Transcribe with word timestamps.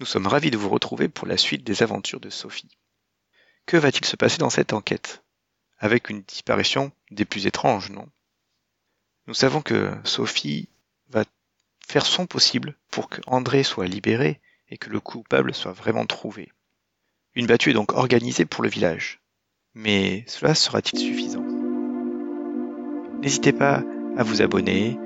Nous 0.00 0.06
sommes 0.06 0.26
ravis 0.26 0.50
de 0.50 0.56
vous 0.56 0.70
retrouver 0.70 1.10
pour 1.10 1.28
la 1.28 1.36
suite 1.36 1.62
des 1.62 1.82
aventures 1.82 2.20
de 2.20 2.30
Sophie. 2.30 2.78
Que 3.66 3.76
va-t-il 3.76 4.06
se 4.06 4.16
passer 4.16 4.38
dans 4.38 4.48
cette 4.48 4.72
enquête? 4.72 5.22
Avec 5.78 6.08
une 6.08 6.22
disparition 6.22 6.90
des 7.10 7.26
plus 7.26 7.46
étranges, 7.46 7.90
non? 7.90 8.08
Nous 9.26 9.34
savons 9.34 9.60
que 9.60 9.92
Sophie 10.04 10.70
va 11.10 11.24
faire 11.86 12.06
son 12.06 12.26
possible 12.26 12.76
pour 12.90 13.10
que 13.10 13.20
André 13.26 13.62
soit 13.62 13.86
libéré 13.86 14.40
et 14.70 14.78
que 14.78 14.88
le 14.88 15.00
coupable 15.00 15.52
soit 15.52 15.72
vraiment 15.72 16.06
trouvé. 16.06 16.50
Une 17.34 17.46
battue 17.46 17.70
est 17.70 17.74
donc 17.74 17.92
organisée 17.92 18.46
pour 18.46 18.64
le 18.64 18.70
village. 18.70 19.20
Mais 19.74 20.24
cela 20.26 20.54
sera-t-il 20.54 20.98
suffisant? 20.98 21.44
N'hésitez 23.20 23.52
pas 23.52 23.84
à 24.16 24.22
vous 24.22 24.40
abonner, 24.40 24.98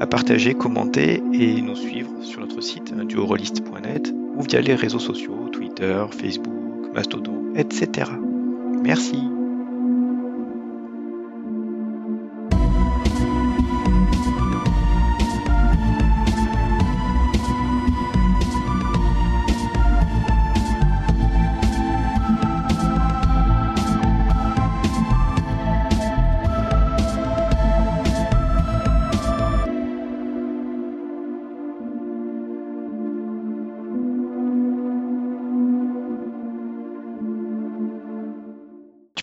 à 0.00 0.06
partager, 0.06 0.54
commenter 0.54 1.20
et 1.32 1.60
nous 1.60 1.74
suivre 1.74 2.22
sur 2.22 2.38
notre 2.38 2.60
site 2.60 2.94
duorolist.net 2.94 4.14
ou 4.36 4.42
via 4.42 4.60
les 4.60 4.74
réseaux 4.74 4.98
sociaux, 4.98 5.48
Twitter, 5.52 6.04
Facebook, 6.10 6.92
Mastodon, 6.94 7.54
etc. 7.56 8.10
Merci. 8.82 9.35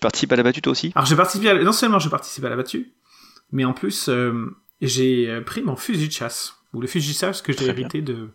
Participes 0.03 0.31
à 0.31 0.35
la 0.35 0.43
battue 0.43 0.61
toi 0.61 0.71
aussi 0.71 0.91
Alors 0.95 1.07
à... 1.19 1.63
non 1.63 1.71
seulement 1.71 1.99
je 1.99 2.09
participe 2.09 2.45
à 2.45 2.49
la 2.49 2.55
battue, 2.55 2.93
mais 3.51 3.65
en 3.65 3.73
plus 3.73 4.09
euh, 4.09 4.55
j'ai 4.81 5.29
euh, 5.29 5.41
pris 5.41 5.61
mon 5.63 5.75
fusil 5.75 6.07
de 6.07 6.13
chasse 6.13 6.53
ou 6.73 6.81
le 6.81 6.87
fusil 6.87 7.13
de 7.13 7.17
chasse 7.17 7.41
que 7.41 7.51
j'ai 7.53 7.65
hérité 7.65 8.01
de 8.01 8.29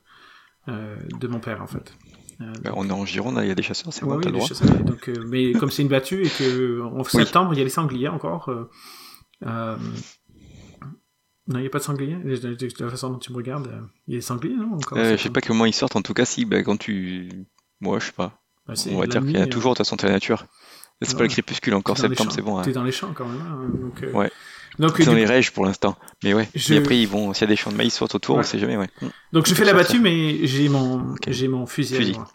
euh, 0.68 0.96
de 1.20 1.28
mon 1.28 1.40
père 1.40 1.62
en 1.62 1.66
fait. 1.66 1.94
Euh, 2.40 2.52
Ben, 2.62 2.72
On 2.76 2.88
est 2.88 2.92
en 2.92 3.04
Gironde, 3.04 3.38
il 3.42 3.48
y 3.48 3.50
a 3.50 3.54
des 3.54 3.62
chasseurs, 3.62 3.92
c'est 3.92 4.04
ouais, 4.04 4.10
bon, 4.10 4.16
oui, 4.16 4.22
t'as 4.22 4.28
le 4.30 4.34
les 4.34 4.38
droit. 4.38 4.48
chasseurs, 4.48 4.84
donc, 4.84 5.08
euh, 5.08 5.24
mais 5.26 5.52
comme 5.52 5.70
c'est 5.70 5.82
une 5.82 5.88
battue 5.88 6.22
et 6.24 6.30
que 6.30 6.80
en 6.82 6.98
Oui. 6.98 7.04
septembre 7.10 7.52
il 7.54 7.58
y 7.58 7.60
a 7.60 7.64
les 7.64 7.70
sangliers 7.70 8.08
encore. 8.08 8.48
euh, 8.48 8.70
euh, 9.46 9.76
non, 11.48 11.58
il 11.58 11.62
n'y 11.62 11.66
a 11.66 11.70
pas 11.70 11.78
de 11.78 11.84
sangliers. 11.84 12.16
De, 12.16 12.84
la 12.84 12.90
façon 12.90 13.10
dont 13.10 13.18
tu 13.18 13.32
me 13.32 13.36
regardes, 13.38 13.70
il 14.06 14.12
y 14.14 14.16
a 14.16 14.18
des 14.18 14.22
sangliers, 14.22 14.54
non 14.54 14.74
encore 14.74 14.98
en 14.98 15.00
Euh, 15.00 15.16
je 15.16 15.22
sais 15.22 15.30
pas 15.30 15.40
comment 15.40 15.64
ils 15.64 15.72
sortent, 15.72 15.96
en 15.96 16.02
tout 16.02 16.12
cas 16.14 16.26
si, 16.26 16.44
ben, 16.44 16.62
quand 16.62 16.76
tu... 16.76 17.46
Moi 17.80 17.98
je 18.00 18.06
sais 18.06 18.12
pas. 18.12 18.38
Bah, 18.66 18.74
On 18.90 18.98
va 18.98 19.06
dire 19.06 19.22
qu'il 19.22 19.32
y 19.32 19.36
a 19.38 19.44
euh, 19.44 19.46
toujours 19.46 19.72
de 19.72 19.78
toute 19.78 19.86
façon 19.86 19.96
de 19.96 20.02
la 20.06 20.12
nature. 20.12 20.44
C'est 21.02 21.16
pas 21.16 21.22
le 21.22 21.28
crépuscule 21.28 21.74
encore, 21.74 21.96
septembre 21.96 22.32
c'est 22.32 22.42
bon. 22.42 22.58
hein. 22.58 22.62
T'es 22.62 22.72
dans 22.72 22.82
les 22.84 22.92
champs 22.92 23.12
quand 23.14 23.26
même. 23.26 23.40
hein, 23.40 23.68
donc, 23.80 24.02
euh, 24.02 24.12
Ouais. 24.12 24.30
Donc, 24.78 24.96
du 24.98 25.04
dans 25.06 25.14
les 25.14 25.24
règes 25.26 25.50
pour 25.52 25.64
l'instant. 25.64 25.96
Mais 26.22 26.34
ouais. 26.34 26.48
Je- 26.54 26.74
Et 26.74 26.78
après, 26.78 26.98
ils 26.98 27.08
vont, 27.08 27.32
s'il 27.32 27.42
y 27.42 27.44
a 27.44 27.48
des 27.48 27.56
champs 27.56 27.70
de 27.72 27.76
maïs 27.76 27.92
sortent 27.94 28.14
autour, 28.14 28.36
Ouais. 28.36 28.40
on 28.40 28.44
sait 28.44 28.58
jamais, 28.58 28.76
ouais. 28.76 28.88
Mm. 29.02 29.06
donc 29.32 29.46
je 29.46 29.52
Ok, 29.52 29.58
fais 29.58 29.64
la 29.64 29.72
battue, 29.74 29.96
ça. 29.96 30.02
mais 30.02 30.46
j'ai 30.46 30.68
mon, 30.68 31.12
Ok. 31.12 31.24
j'ai 31.28 31.48
mon 31.48 31.66
fusil. 31.66 31.94
Fusil. 31.96 32.14
à 32.14 32.18
moi. 32.18 32.28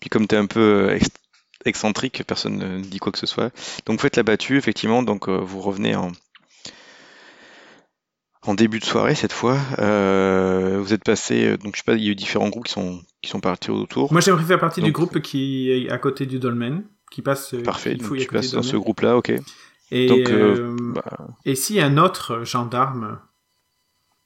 Puis 0.00 0.10
comme 0.10 0.26
t'es 0.26 0.36
un 0.36 0.46
peu 0.46 0.60
euh, 0.90 0.94
ex- 0.96 1.08
excentrique, 1.64 2.22
personne 2.26 2.56
ne 2.58 2.80
dit 2.80 2.98
quoi 2.98 3.12
que 3.12 3.18
ce 3.18 3.26
soit. 3.26 3.50
Donc 3.86 3.96
vous 3.98 4.02
faites 4.02 4.16
la 4.16 4.22
battue, 4.24 4.56
effectivement, 4.58 5.02
donc 5.02 5.28
euh, 5.28 5.38
vous 5.38 5.60
revenez 5.60 5.94
en, 5.94 6.10
en 8.42 8.54
début 8.54 8.80
de 8.80 8.84
soirée 8.84 9.14
cette 9.14 9.32
fois. 9.32 9.58
Euh, 9.78 10.78
vous 10.82 10.92
êtes 10.92 11.04
passé, 11.04 11.46
euh, 11.46 11.56
donc 11.56 11.74
je 11.76 11.78
sais 11.80 11.84
pas, 11.84 11.94
il 11.94 12.04
y 12.04 12.08
a 12.08 12.10
eu 12.10 12.14
différents 12.16 12.48
groupes 12.48 12.64
qui 12.66 12.72
sont, 12.72 13.00
qui 13.22 13.30
sont 13.30 13.40
partis 13.40 13.70
autour. 13.70 14.12
Moi, 14.12 14.20
j'aimerais 14.20 14.44
faire 14.44 14.58
partie 14.60 14.82
du 14.82 14.90
groupe 14.92 15.20
qui 15.20 15.70
est 15.70 15.88
à 15.90 15.98
côté 15.98 16.26
du 16.26 16.38
dolmen, 16.40 16.82
qui 17.12 17.22
passe. 17.22 17.54
euh, 17.54 17.62
Parfait, 17.62 17.96
qui 17.96 18.02
donc 18.08 18.18
tu 18.18 18.26
passes 18.26 18.52
dans 18.52 18.62
ce 18.62 18.76
groupe-là, 18.76 19.16
ok. 19.16 19.32
Et, 19.94 20.06
Donc, 20.06 20.28
euh, 20.30 20.70
euh, 20.70 20.76
bah. 20.94 21.28
et 21.44 21.54
si 21.54 21.78
un 21.80 21.98
autre 21.98 22.44
gendarme 22.44 23.18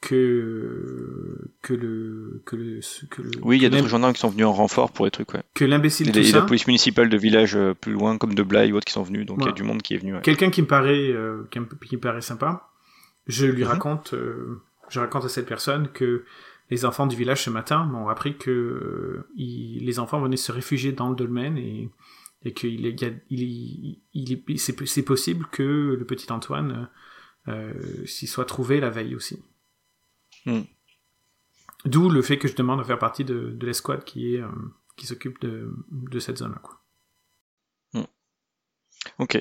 que 0.01 1.51
que 1.63 1.75
le 1.75 2.43
que 2.45 2.55
le 2.57 2.81
que 3.11 3.23
le 3.23 3.31
Oui, 3.43 3.57
il 3.57 3.63
y 3.63 3.67
a 3.67 3.71
d'autres 3.71 3.89
gendarmes 3.89 4.13
qui 4.13 4.21
sont 4.21 4.29
venus 4.29 4.47
en 4.47 4.53
renfort 4.53 4.93
pour 4.93 5.05
les 5.07 5.11
trucs, 5.11 5.33
ouais. 5.35 5.43
que 5.55 5.65
l'imbécile 5.65 6.17
Et 6.17 6.29
et 6.29 6.33
la 6.33 6.43
police 6.43 6.67
municipale 6.67 7.09
de 7.09 7.17
village 7.17 7.57
euh, 7.57 7.75
plus 7.75 7.93
loin, 7.93 8.19
comme 8.19 8.35
de 8.35 8.43
Blaye 8.43 8.73
ou 8.73 8.77
autres 8.77 8.85
qui 8.85 8.93
sont 8.93 9.03
venus, 9.03 9.27
donc 9.27 9.39
il 9.41 9.47
y 9.47 9.49
a 9.49 9.53
du 9.53 9.63
monde 9.63 9.83
qui 9.83 9.95
est 9.95 9.99
venu, 9.99 10.15
ouais. 10.15 10.21
quelqu'un 10.23 10.51
qui 10.51 10.63
me 10.63 10.67
paraît 10.67 11.11
euh, 11.13 11.43
qui, 11.51 11.59
me, 11.61 11.67
paraît 11.99 12.21
sympa, 12.21 12.69
je 13.27 13.47
lui 13.47 13.63
Mhm. 13.63 13.69
raconte 13.69 14.15
euh, 14.15 14.61
je 14.89 15.01
raconte 15.01 15.25
à 15.25 15.29
cette 15.29 15.47
personne 15.47 15.89
que 15.89 16.25
les 16.71 16.85
enfants 16.85 17.07
du 17.07 17.17
village 17.17 17.43
ce 17.43 17.51
matin 17.51 17.85
m'ont 17.85 18.09
appris 18.09 18.37
que 18.37 19.27
les 19.37 19.99
enfants 19.99 20.21
venaient 20.21 20.37
se 20.37 20.53
réfugier 20.53 20.93
dans 20.93 21.09
le 21.09 21.17
dolmen 21.17 21.57
et 21.59 21.89
et 22.47 22.53
qu'il 22.55 22.85
il 22.87 23.23
il 23.31 23.43
est- 23.43 24.03
il 24.15 24.33
est- 24.33 24.57
c'est 24.59 25.03
possible 25.05 25.47
que 25.51 25.97
le 25.99 26.05
petit 26.07 26.33
Antoine 26.33 26.89
euh, 27.49 28.07
s'y 28.07 28.27
soit 28.27 28.45
trouvé 28.45 28.81
la 28.81 28.91
veille 28.91 29.15
aussi. 29.15 29.43
Hmm. 30.47 30.63
D'où 31.85 32.09
le 32.09 32.23
fait 32.23 32.39
que 32.39 32.49
je 32.49 32.57
demande 32.57 32.81
à 32.81 32.85
faire 32.85 32.99
partie 32.99 33.25
de, 33.25 33.51
de 33.51 33.67
l'escouade 33.67 34.05
qui 34.05 34.35
est 34.35 34.41
euh, 34.41 34.49
qui 34.97 35.07
s'occupe 35.07 35.41
de, 35.41 35.71
de 35.91 36.19
cette 36.19 36.39
zone-là. 36.39 36.59
quoi. 36.63 36.83
Ok. 39.19 39.41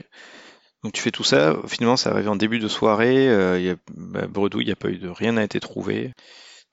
Donc 0.83 0.93
tu 0.93 1.01
fais 1.01 1.11
tout 1.11 1.23
ça, 1.23 1.59
finalement 1.67 1.97
ça 1.97 2.11
arrive 2.11 2.29
en 2.29 2.35
début 2.35 2.59
de 2.59 2.67
soirée, 2.67 3.27
euh, 3.27 3.57
il 3.59 3.65
y 3.65 3.69
a, 3.69 3.77
bah, 3.95 4.27
Bredouille, 4.27 4.63
il 4.63 4.67
n'y 4.67 4.71
a 4.71 4.75
pas 4.75 4.89
eu 4.91 4.99
de 4.99 5.09
rien 5.09 5.31
n'a 5.33 5.43
été 5.43 5.59
trouvé. 5.59 6.13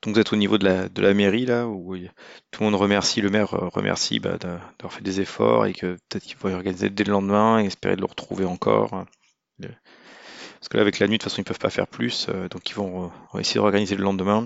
Donc 0.03 0.15
vous 0.15 0.19
êtes 0.19 0.33
au 0.33 0.35
niveau 0.35 0.57
de 0.57 0.65
la, 0.65 0.89
de 0.89 1.01
la 1.01 1.13
mairie 1.13 1.45
là, 1.45 1.65
où 1.67 1.95
tout 2.51 2.63
le 2.63 2.65
monde 2.65 2.75
remercie, 2.75 3.21
le 3.21 3.29
maire 3.29 3.53
euh, 3.53 3.69
remercie 3.69 4.19
bah, 4.19 4.37
d'a- 4.37 4.59
d'avoir 4.77 4.91
fait 4.93 5.01
des 5.01 5.21
efforts 5.21 5.65
et 5.65 5.73
que 5.73 5.97
peut-être 6.09 6.23
qu'il 6.23 6.35
va 6.37 6.49
y 6.51 6.53
organiser 6.53 6.89
dès 6.89 7.03
le 7.05 7.11
lendemain 7.13 7.59
et 7.61 7.65
espérer 7.65 7.95
de 7.95 8.01
le 8.01 8.07
retrouver 8.07 8.45
encore. 8.45 9.05
Le- 9.59 9.69
Parce 10.59 10.67
que 10.69 10.77
là 10.77 10.81
avec 10.81 10.99
la 10.99 11.07
nuit 11.07 11.17
de 11.17 11.23
toute 11.23 11.31
façon 11.31 11.41
ils 11.41 11.45
peuvent 11.45 11.57
pas 11.59 11.69
faire 11.69 11.87
plus, 11.87 12.27
euh, 12.29 12.49
donc 12.49 12.69
ils 12.69 12.75
vont, 12.75 13.11
euh, 13.33 13.39
essayer 13.39 13.59
de 13.61 13.65
organiser 13.65 13.95
le 13.95 14.03
lendemain. 14.03 14.45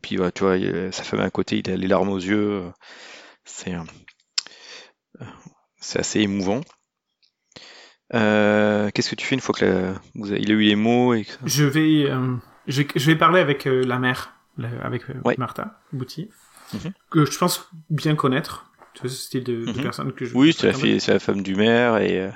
Puis 0.00 0.16
ouais, 0.18 0.30
tu 0.30 0.44
vois, 0.44 0.56
sa 0.92 1.02
femme 1.02 1.20
à 1.20 1.30
côté, 1.30 1.58
il 1.58 1.68
a 1.70 1.76
les 1.76 1.88
larmes 1.88 2.08
aux 2.10 2.18
yeux, 2.20 2.52
euh, 2.52 2.70
c'est 3.44 3.74
euh, 3.74 3.80
euh, 5.20 5.24
c'est 5.80 5.98
assez 5.98 6.20
émouvant. 6.20 6.60
Euh, 8.14 8.90
Qu'est-ce 8.94 9.10
que 9.10 9.14
tu 9.16 9.26
fais 9.26 9.34
une 9.34 9.40
fois 9.40 9.54
que 9.54 9.92
il 10.14 10.50
a 10.50 10.54
eu 10.54 10.60
les 10.60 10.76
mots 10.76 11.14
et 11.14 11.24
que... 11.24 11.32
Je 11.46 11.64
vais, 11.64 12.10
euh, 12.10 12.36
je, 12.68 12.82
vais 12.82 13.16
parler 13.16 13.40
avec 13.40 13.66
euh, 13.66 13.84
la 13.84 13.98
mère, 13.98 14.34
avec 14.82 15.08
euh, 15.10 15.14
Ouais. 15.24 15.34
Martha 15.38 15.80
Bouty, 15.92 16.30
Mhm. 16.74 16.92
que 17.10 17.24
je 17.24 17.38
pense 17.38 17.68
bien 17.90 18.14
connaître. 18.14 18.66
Ce 19.02 19.08
style 19.08 19.42
de, 19.44 19.64
de 19.64 19.72
Mhm. 19.72 19.82
personne 19.82 20.12
que 20.12 20.24
je. 20.26 20.36
Oui, 20.36 20.52
c'est 20.52 20.70
la, 20.70 21.14
la 21.14 21.18
femme 21.18 21.42
du 21.42 21.54
maire 21.54 21.96
et 21.98 22.20
euh, 22.20 22.30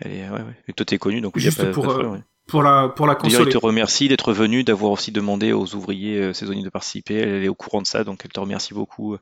elle 0.00 0.12
est, 0.12 0.28
ouais, 0.28 0.40
ouais. 0.42 0.56
Et 0.68 0.72
toi 0.74 0.84
t'es 0.84 0.98
connu 0.98 1.20
donc 1.22 1.32
y 1.36 1.38
a 1.38 1.42
Juste 1.42 1.62
pas, 1.64 1.70
pour, 1.72 1.84
pas 1.84 1.88
de 1.94 1.94
euh, 1.94 2.02
problème. 2.02 2.24
Pour 2.46 2.62
la, 2.62 2.88
pour 2.90 3.06
la 3.06 3.14
D'ailleurs, 3.14 3.30
il 3.30 3.36
consoler. 3.44 3.52
te 3.52 3.58
remercie 3.58 4.08
d'être 4.08 4.32
venu, 4.34 4.64
d'avoir 4.64 4.92
aussi 4.92 5.12
demandé 5.12 5.52
aux 5.52 5.74
ouvriers 5.74 6.18
euh, 6.20 6.32
saisonniers 6.34 6.62
de 6.62 6.68
participer. 6.70 7.14
Elle 7.16 7.42
est 7.44 7.48
au 7.48 7.54
courant 7.54 7.80
de 7.82 7.86
ça, 7.86 8.04
donc 8.04 8.20
elle 8.24 8.30
te 8.32 8.40
remercie 8.40 8.74
beaucoup. 8.74 9.16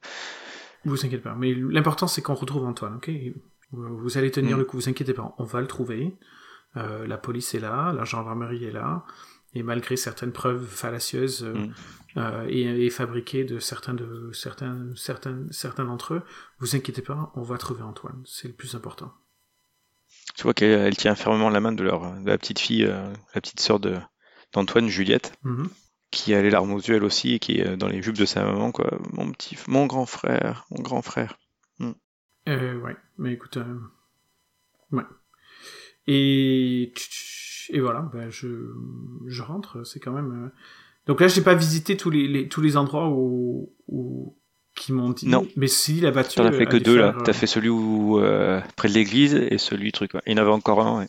Vous 0.85 0.97
inquiétez 1.07 1.19
pas. 1.23 1.35
Mais 1.37 1.53
l'important, 1.55 2.07
c'est 2.09 2.23
qu'on 2.23 2.35
retrouve 2.35 2.65
Antoine, 2.65 2.97
ok? 2.97 3.11
Vous 3.73 4.17
allez 4.19 4.31
tenir 4.31 4.57
Mm. 4.57 4.61
le 4.61 4.65
coup, 4.65 4.77
vous 4.77 4.89
inquiétez 4.89 5.13
pas. 5.15 5.35
On 5.39 5.45
va 5.45 5.61
le 5.61 5.67
trouver. 5.67 6.17
Euh, 6.77 7.07
la 7.07 7.17
police 7.17 7.55
est 7.55 7.61
là, 7.61 7.93
la 7.93 8.05
gendarmerie 8.05 8.65
est 8.65 8.71
là. 8.73 9.05
Et 9.57 9.63
malgré 9.63 9.97
certaines 9.97 10.33
preuves 10.33 10.67
fallacieuses 10.67 11.43
euh, 11.45 11.55
Mm. 11.55 11.73
euh, 12.19 12.47
et, 12.49 12.87
et 12.87 12.91
fabriquées 12.91 13.45
de 13.45 13.59
certains 13.59 13.95
de 13.95 14.31
certains 14.33 14.93
certains 14.97 15.47
certains 15.51 15.85
d'entre 15.87 16.15
eux, 16.15 16.23
vous 16.59 16.77
inquiétez 16.77 17.03
pas, 17.03 17.33
on 17.37 17.43
va 17.43 17.57
trouver 17.59 17.83
Antoine. 17.83 18.23
C'est 18.27 18.49
le 18.49 18.55
plus 18.55 18.75
important. 18.75 19.13
Tu 20.35 20.43
vois 20.43 20.53
qu'elle 20.55 20.79
elle 20.81 20.97
tient 20.97 21.15
fermement 21.15 21.49
la 21.51 21.61
main 21.61 21.73
de, 21.73 21.83
leur, 21.83 22.21
de 22.21 22.29
la 22.29 22.37
petite 22.39 22.59
fille, 22.59 22.85
euh, 22.85 23.13
la 23.35 23.41
petite 23.41 23.61
sœur 23.61 23.81
de 23.81 23.97
d'Antoine, 24.53 24.89
Juliette, 24.89 25.33
Mhm. 25.43 25.69
qui 26.11 26.35
a 26.35 26.43
les 26.43 26.51
larmes 26.51 26.73
aux 26.73 26.79
yeux 26.81 26.97
elle 26.97 27.05
aussi 27.05 27.35
et 27.35 27.39
qui 27.39 27.61
est 27.61 27.77
dans 27.77 27.89
les 27.89 28.03
jupes 28.03 28.17
de 28.19 28.25
sa 28.27 28.45
maman, 28.45 28.73
quoi. 28.73 28.91
Mon 29.13 29.31
petit, 29.33 29.57
mon 29.69 29.87
grand 29.87 30.07
frère, 30.07 30.67
mon 30.71 30.83
grand 30.83 31.03
frère. 31.03 31.39
Euh, 32.49 32.79
ouais, 32.81 32.97
mais 33.19 33.33
écoute, 33.33 33.59
ouais. 34.93 35.03
Et 36.07 36.93
et 37.71 37.81
voilà, 37.81 38.09
ben 38.13 38.31
je 38.31 38.49
je 39.27 39.43
rentre, 39.43 39.85
c'est 39.85 40.01
quand 40.01 40.13
même. 40.13 40.47
euh, 40.47 40.49
Donc 41.07 41.21
là, 41.21 41.29
j'ai 41.29 41.43
pas 41.43 41.55
visité 41.55 41.97
tous 41.97 42.11
les, 42.11 42.27
les- 42.29 42.49
tous 42.49 42.61
les 42.61 42.77
endroits 42.77 43.09
où, 43.11 43.73
où 43.89 44.37
qui 44.75 44.93
m'ont 44.93 45.11
dit. 45.11 45.29
Non. 45.29 45.47
Mais 45.57 45.69
si 45.69 46.01
la 46.01 46.11
voiture. 46.11 46.43
T'en 46.43 46.49
as 46.49 46.53
fait 46.53 46.65
que 46.67 46.71
allait 46.71 46.81
deux 46.81 46.97
là. 46.99 47.13
faire, 47.13 47.21
euh, 47.21 47.25
T'as 47.25 47.33
fait 47.33 47.47
celui 47.47 47.69
où 47.69 48.19
euh, 48.19 48.61
près 48.77 48.89
de 48.89 48.95
l'église 48.95 49.35
et 49.35 49.59
celui 49.59 49.93
truc. 49.93 50.15
ouais. 50.15 50.21
Il 50.27 50.33
y 50.33 50.35
en 50.35 50.43
avait 50.43 50.51
encore 50.51 50.81
un. 50.87 51.01
ouais. 51.01 51.09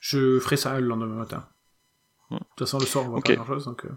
Je 0.00 0.38
ferai 0.38 0.56
ça 0.56 0.78
le 0.80 0.86
lendemain 0.86 1.14
matin. 1.16 1.46
Hmm. 2.30 2.34
De 2.36 2.38
toute 2.56 2.58
façon, 2.60 2.78
le 2.78 2.86
soir, 2.86 3.04
on 3.10 3.16
Ok. 3.16 3.26
pas 3.26 3.34
grand 3.36 3.46
chose, 3.46 3.64
donc. 3.64 3.84
euh, 3.84 3.90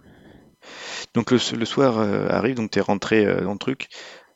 Donc 1.14 1.32
le, 1.32 1.38
le 1.58 1.66
soir 1.66 1.98
euh, 2.00 2.28
arrive, 2.30 2.56
donc 2.56 2.72
t'es 2.72 2.82
rentré 2.82 3.26
euh, 3.26 3.42
dans 3.42 3.54
le 3.54 3.58
truc. 3.58 3.88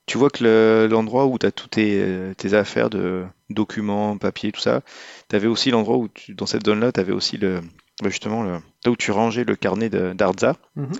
Tu 0.05 0.17
vois 0.17 0.29
que 0.29 0.43
le- 0.43 0.87
l'endroit 0.89 1.25
où 1.25 1.37
t'as 1.37 1.51
tous 1.51 1.67
tes, 1.67 2.01
euh, 2.01 2.33
tes 2.35 2.53
affaires 2.53 2.89
de 2.89 3.25
documents, 3.49 4.17
papiers, 4.17 4.51
tout 4.51 4.61
ça, 4.61 4.81
t'avais 5.27 5.47
aussi 5.47 5.71
l'endroit 5.71 5.97
où 5.97 6.07
tu, 6.07 6.33
dans 6.33 6.45
cette 6.45 6.65
zone-là, 6.65 6.91
t'avais 6.91 7.11
aussi 7.13 7.37
le, 7.37 7.61
bah, 8.01 8.09
justement 8.09 8.43
le, 8.43 8.53
là 8.83 8.91
où 8.91 8.95
tu 8.95 9.11
rangeais 9.11 9.43
le 9.43 9.55
carnet 9.55 9.89
d'Arza. 9.89 10.55
Mhm. 10.75 10.91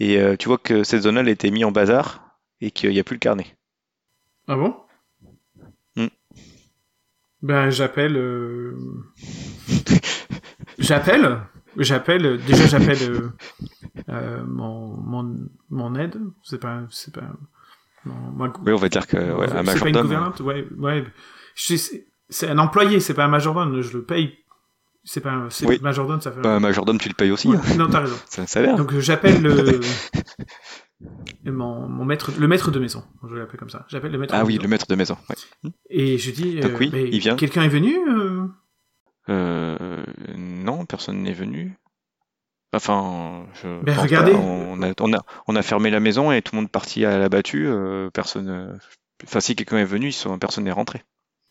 Et 0.00 0.18
euh, 0.20 0.36
tu 0.36 0.48
vois 0.48 0.58
que 0.58 0.82
cette 0.84 1.02
zone-là, 1.02 1.20
elle 1.20 1.28
était 1.28 1.50
mise 1.50 1.64
en 1.64 1.72
bazar. 1.72 2.20
et 2.60 2.70
qu'il 2.70 2.90
n'y 2.90 2.98
a 3.00 3.04
plus 3.04 3.14
le 3.16 3.20
carnet. 3.20 3.46
Ah 4.48 4.56
bon? 4.56 4.74
Hmm. 5.96 6.06
Ben 7.42 7.70
j'appelle. 7.70 8.16
euh, 8.16 8.76
j'appelle. 10.78 11.40
J'appelle. 11.76 12.40
Déjà 12.44 12.66
j'appelle 12.66 13.02
euh, 13.02 13.30
euh, 14.08 14.44
mon, 14.46 14.96
mon 14.96 15.48
mon 15.70 15.94
aide. 15.96 16.16
C'est 16.42 16.60
pas 16.60 16.82
c'est 16.90 17.12
pas. 17.14 17.22
ma- 18.04 18.52
Oui, 18.64 18.72
on 18.72 18.76
va 18.76 18.88
dire 18.88 19.06
que 19.06 19.16
ouais, 19.16 19.46
pas 19.48 19.88
une 19.88 20.00
gouvernante. 20.02 20.40
Ouais 20.40 20.66
ouais. 20.78 21.04
C'est 21.54 22.48
un 22.48 22.58
employé. 22.58 23.00
C'est 23.00 23.14
pas 23.14 23.24
un 23.24 23.28
majordome. 23.28 23.80
Je 23.80 23.96
le 23.96 24.04
paye. 24.04 24.38
C'est 25.06 25.20
pas 25.20 25.30
un 25.32 25.50
c'est 25.50 25.66
Oui. 25.66 25.78
majordome. 25.82 26.20
Ça 26.20 26.32
fait. 26.32 26.40
Bah, 26.40 26.54
un 26.56 26.60
majordome, 26.60 26.98
tu 26.98 27.08
le 27.08 27.14
payes 27.14 27.30
aussi. 27.30 27.48
Ouais, 27.48 27.56
hein. 27.58 27.76
non 27.76 27.88
t'as 27.88 28.00
raison. 28.00 28.16
Ça 28.28 28.46
s'avère. 28.46 28.76
Donc 28.76 28.92
euh, 28.94 29.00
j'appelle 29.00 29.42
le 29.42 29.80
mon, 31.44 31.86
mon 31.88 32.04
maître 32.06 32.32
le 32.38 32.48
maître 32.48 32.70
de 32.70 32.78
maison. 32.78 33.04
Je 33.28 33.34
vais 33.34 33.40
l'appeler 33.40 33.58
comme 33.58 33.68
ça. 33.70 33.84
J'appelle 33.88 34.12
le 34.12 34.18
maître. 34.18 34.34
Ah 34.34 34.40
de 34.42 34.46
oui, 34.46 34.54
maison. 34.54 34.62
le 34.62 34.68
maître 34.68 34.86
de 34.88 34.94
maison. 34.94 35.16
ouais. 35.28 35.70
Et 35.90 36.16
je 36.18 36.30
dis. 36.30 36.58
Donc 36.60 36.72
euh, 36.72 36.76
oui, 36.80 36.90
il 37.12 37.18
vient. 37.20 37.36
Quelqu'un 37.36 37.62
est 37.64 37.68
venu. 37.68 37.96
euh? 38.08 38.46
Euh, 39.28 40.04
non, 40.36 40.86
personne 40.86 41.22
n'est 41.22 41.32
venu. 41.34 41.76
Enfin, 42.74 43.46
je 43.62 43.82
Ben, 43.82 43.96
regardez. 43.96 44.32
pas. 44.32 44.38
On 44.38 44.82
a, 44.82 44.92
on, 45.00 45.12
a, 45.12 45.20
on 45.46 45.54
a 45.56 45.62
fermé 45.62 45.90
la 45.90 46.00
maison 46.00 46.32
et 46.32 46.42
tout 46.42 46.54
le 46.56 46.62
monde 46.62 46.70
parti 46.70 47.04
à 47.04 47.18
la 47.18 47.28
battue. 47.28 47.68
personne. 48.12 48.78
Enfin, 49.22 49.40
si 49.40 49.54
quelqu'un 49.54 49.78
est 49.78 49.84
venu, 49.84 50.12
personne 50.40 50.64
n'est 50.64 50.72
rentré. 50.72 51.02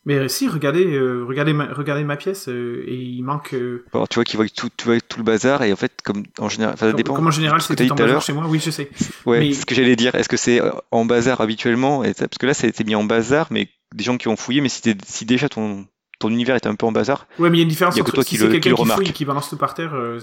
Mais 0.06 0.28
si, 0.28 0.48
regardez, 0.48 0.84
euh, 0.84 1.24
regardez, 1.26 1.54
ma, 1.54 1.64
regardez 1.72 2.04
ma 2.04 2.16
pièce 2.16 2.48
euh, 2.48 2.84
et 2.86 2.94
il 2.94 3.22
manque. 3.22 3.54
euh, 3.54 3.86
Alors, 3.94 4.06
tu 4.08 4.16
vois 4.16 4.24
qu'ils 4.24 4.36
voient 4.36 4.46
tout, 4.48 4.68
tu 4.76 4.84
vois 4.84 5.00
tout 5.00 5.16
le 5.18 5.24
bazar 5.24 5.62
et 5.62 5.72
en 5.72 5.76
fait, 5.76 5.92
comme 6.04 6.24
en 6.38 6.50
général, 6.50 6.76
ça 6.76 6.92
dépend. 6.92 7.14
comme 7.14 7.26
en 7.26 7.30
général, 7.30 7.58
que 7.58 7.64
c'était 7.64 7.84
en 7.84 7.88
tout 7.88 7.92
à 7.94 7.96
bazar 7.96 8.12
l'heure. 8.12 8.22
chez 8.22 8.32
moi. 8.34 8.44
Oui, 8.46 8.60
je 8.62 8.70
sais. 8.70 8.90
Ouais, 9.24 9.40
Mais- 9.40 9.52
c'est 9.54 9.62
ce 9.62 9.66
que 9.66 9.74
j'allais 9.74 9.96
dire. 9.96 10.14
Est-ce 10.14 10.28
que 10.28 10.36
c'est 10.36 10.60
euh, 10.60 10.72
en 10.90 11.06
bazar 11.06 11.40
habituellement? 11.40 12.04
Et 12.04 12.12
Parce 12.12 12.36
que 12.38 12.44
là, 12.46 12.52
ça 12.52 12.66
a 12.66 12.68
été 12.70 12.84
mis 12.84 12.94
en 12.94 13.04
bazar, 13.04 13.46
mais 13.50 13.68
des 13.94 14.04
gens 14.04 14.18
qui 14.18 14.28
ont 14.28 14.36
fouillé. 14.36 14.60
Mais 14.60 14.68
si, 14.68 14.82
t'es- 14.82 14.96
si 15.06 15.24
déjà 15.24 15.48
ton, 15.48 15.86
ton 16.18 16.28
univers 16.28 16.56
est 16.56 16.66
un 16.66 16.74
peu 16.74 16.84
en 16.84 16.92
bazar, 16.92 17.26
Ouais, 17.38 17.48
mais 17.48 17.56
il 17.56 17.60
y 17.60 17.62
a 17.62 17.64
une 17.64 17.70
différence 17.70 17.94
Il 17.94 17.98
y 17.98 18.00
a 18.00 18.04
que 18.04 18.08
entre 18.10 18.14
toi 18.16 18.24
si 18.24 18.30
qui 18.30 18.36
c'est 18.36 18.44
le- 18.44 18.52
qui 18.52 18.60
quelqu'un 18.60 18.82
le 18.82 18.88
qui, 18.90 18.94
fouille 18.94 19.12
qui 19.12 19.24
balance 19.24 19.48
tout 19.48 19.56
par 19.56 19.72
terre. 19.72 19.94
euh, 19.94 20.20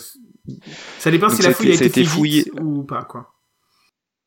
ça 1.00 1.10
dépend 1.10 1.28
Donc 1.28 1.38
si 1.38 1.42
la 1.42 1.54
fouille 1.54 1.72
a 1.72 1.74
été- 1.74 1.86
été, 1.86 1.94
ça 1.94 2.00
a 2.00 2.04
été 2.04 2.10
faite 2.12 2.24
vite 2.24 2.52
fouillé- 2.54 2.62
ou 2.62 2.84
pas, 2.84 3.02
quoi. 3.04 3.34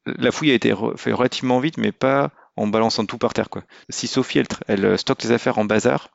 la 0.06 0.32
fouille 0.32 0.50
a 0.50 0.54
été 0.54 0.74
fait 0.96 1.12
relativement 1.12 1.60
vite, 1.60 1.78
mais 1.78 1.92
pas 1.92 2.32
en 2.56 2.66
balançant 2.66 3.04
tout 3.06 3.18
par 3.18 3.32
terre. 3.34 3.50
Quoi. 3.50 3.62
Si 3.88 4.06
Sophie, 4.06 4.38
elle, 4.40 4.46
elle 4.68 4.84
euh, 4.84 4.96
stocke 4.96 5.22
les 5.22 5.32
affaires 5.32 5.58
en 5.58 5.64
bazar, 5.64 6.08